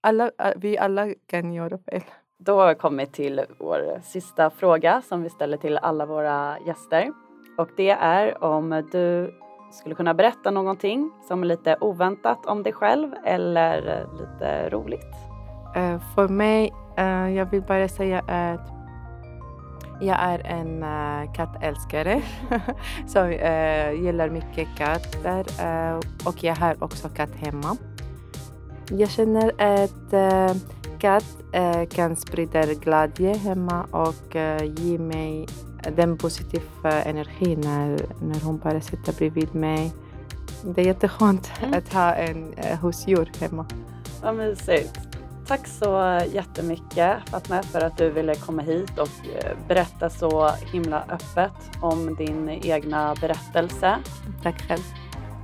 alla, 0.00 0.30
vi 0.56 0.78
alla 0.78 1.14
kan 1.26 1.52
göra 1.52 1.78
fel. 1.78 2.02
Då 2.38 2.60
har 2.60 2.68
vi 2.68 2.74
kommit 2.74 3.12
till 3.12 3.44
vår 3.58 4.00
sista 4.02 4.50
fråga 4.50 5.02
som 5.02 5.22
vi 5.22 5.30
ställer 5.30 5.56
till 5.56 5.78
alla 5.78 6.06
våra 6.06 6.58
gäster. 6.66 7.12
Och 7.58 7.68
det 7.76 7.90
är 7.90 8.44
om 8.44 8.88
du 8.92 9.34
skulle 9.70 9.94
kunna 9.94 10.14
berätta 10.14 10.50
någonting 10.50 11.10
som 11.28 11.42
är 11.42 11.46
lite 11.46 11.76
oväntat 11.80 12.46
om 12.46 12.62
dig 12.62 12.72
själv 12.72 13.14
eller 13.24 14.00
eh, 14.00 14.20
lite 14.20 14.68
roligt? 14.70 15.14
Uh, 15.76 16.00
för 16.14 16.28
mig, 16.28 16.72
uh, 16.98 17.36
jag 17.36 17.50
vill 17.50 17.62
bara 17.62 17.88
säga 17.88 18.18
att 18.18 18.72
jag 20.00 20.16
är 20.20 20.46
en 20.46 20.82
uh, 20.82 21.32
kattälskare 21.32 22.22
som 23.06 23.24
uh, 23.24 24.04
gillar 24.04 24.30
mycket 24.30 24.68
katter 24.76 25.46
och 26.26 26.44
jag 26.44 26.56
har 26.56 26.84
också 26.84 27.08
katt 27.08 27.34
hemma. 27.34 27.76
Jag 28.90 29.10
känner 29.10 29.48
att 29.62 30.14
katt 30.98 31.36
kan 31.90 32.16
sprida 32.16 32.64
glädje 32.64 33.34
hemma 33.34 33.84
och 33.90 34.34
ge 34.78 34.98
mig 34.98 35.46
den 35.96 36.18
positiva 36.18 37.02
energin 37.02 37.60
när, 37.60 37.98
när 38.22 38.40
hon 38.40 38.58
bara 38.58 38.80
sitter 38.80 39.12
bredvid 39.12 39.54
mig. 39.54 39.92
Det 40.64 40.80
är 40.80 40.86
jätteskönt 40.86 41.50
mm. 41.62 41.78
att 41.78 41.92
ha 41.92 42.14
en 42.14 42.54
husdjur 42.82 43.30
hemma. 43.40 43.66
Vad 44.22 44.34
mysigt. 44.34 44.98
Tack 45.46 45.66
så 45.66 46.20
jättemycket 46.32 47.28
Fatma 47.30 47.62
för 47.62 47.80
att 47.80 47.96
du 47.96 48.10
ville 48.10 48.34
komma 48.34 48.62
hit 48.62 48.98
och 48.98 49.26
eh, 49.36 49.56
berätta 49.68 50.10
så 50.10 50.48
himla 50.48 51.04
öppet 51.08 51.70
om 51.80 52.14
din 52.14 52.48
egna 52.48 53.14
berättelse. 53.20 53.98
Tack 54.42 54.62
själv. 54.68 54.82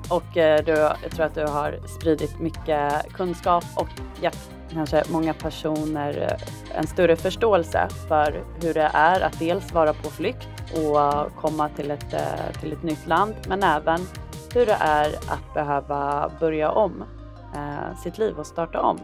Och 0.09 0.37
eh, 0.37 0.65
du, 0.65 0.73
jag 0.73 1.11
tror 1.11 1.27
att 1.27 1.35
du 1.35 1.47
har 1.47 1.79
spridit 1.87 2.41
mycket 2.41 3.13
kunskap 3.13 3.65
och 3.77 3.89
gett 4.23 4.51
kanske 4.71 5.03
många 5.11 5.35
personer 5.35 6.23
eh, 6.23 6.79
en 6.79 6.87
större 6.87 7.17
förståelse 7.17 7.89
för 8.09 8.45
hur 8.63 8.75
det 8.75 8.91
är 8.95 9.21
att 9.21 9.39
dels 9.39 9.73
vara 9.73 9.93
på 9.93 10.11
flykt 10.11 10.49
och 10.73 11.37
komma 11.37 11.69
till 11.69 11.91
ett, 11.91 12.15
till 12.61 12.73
ett 12.73 12.83
nytt 12.83 13.07
land 13.07 13.35
men 13.49 13.63
även 13.63 14.01
hur 14.55 14.67
det 14.67 14.77
är 14.81 15.07
att 15.07 15.55
behöva 15.55 16.31
börja 16.41 16.71
om 16.71 17.05
sitt 18.03 18.19
liv 18.19 18.39
och 18.39 18.47
starta 18.47 18.81
om. 18.81 18.99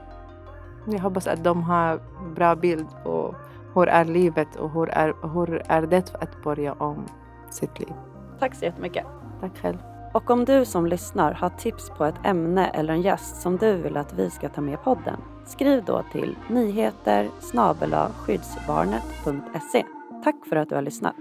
Jag 0.86 0.98
hoppas 0.98 1.26
att 1.26 1.44
de 1.44 1.62
har 1.62 2.00
bra 2.34 2.56
bild 2.56 2.86
på 3.04 3.34
hur 3.74 3.88
är 3.88 4.04
livet 4.04 4.56
och 4.56 4.70
hur 4.70 4.90
är, 4.90 5.14
hur 5.34 5.62
är 5.66 5.82
det 5.82 6.14
att 6.20 6.42
börja 6.42 6.72
om 6.72 7.06
sitt 7.50 7.78
liv. 7.78 7.92
Tack 8.38 8.54
så 8.54 8.64
jättemycket. 8.64 9.06
Tack 9.40 9.58
själv. 9.62 9.78
Och 10.12 10.30
om 10.30 10.44
du 10.44 10.64
som 10.64 10.86
lyssnar 10.86 11.32
har 11.32 11.48
tips 11.48 11.90
på 11.90 12.04
ett 12.04 12.14
ämne 12.24 12.68
eller 12.68 12.92
en 12.92 13.02
gäst 13.02 13.42
som 13.42 13.56
du 13.56 13.76
vill 13.76 13.96
att 13.96 14.12
vi 14.12 14.30
ska 14.30 14.48
ta 14.48 14.60
med 14.60 14.74
i 14.74 14.76
podden 14.76 15.16
Skriv 15.50 15.84
då 15.84 16.04
till 16.12 16.36
nyheter 16.48 17.28
skyddsbarnet.se. 18.12 19.84
Tack 20.24 20.36
för 20.48 20.56
att 20.56 20.68
du 20.68 20.74
har 20.74 20.82
lyssnat. 20.82 21.14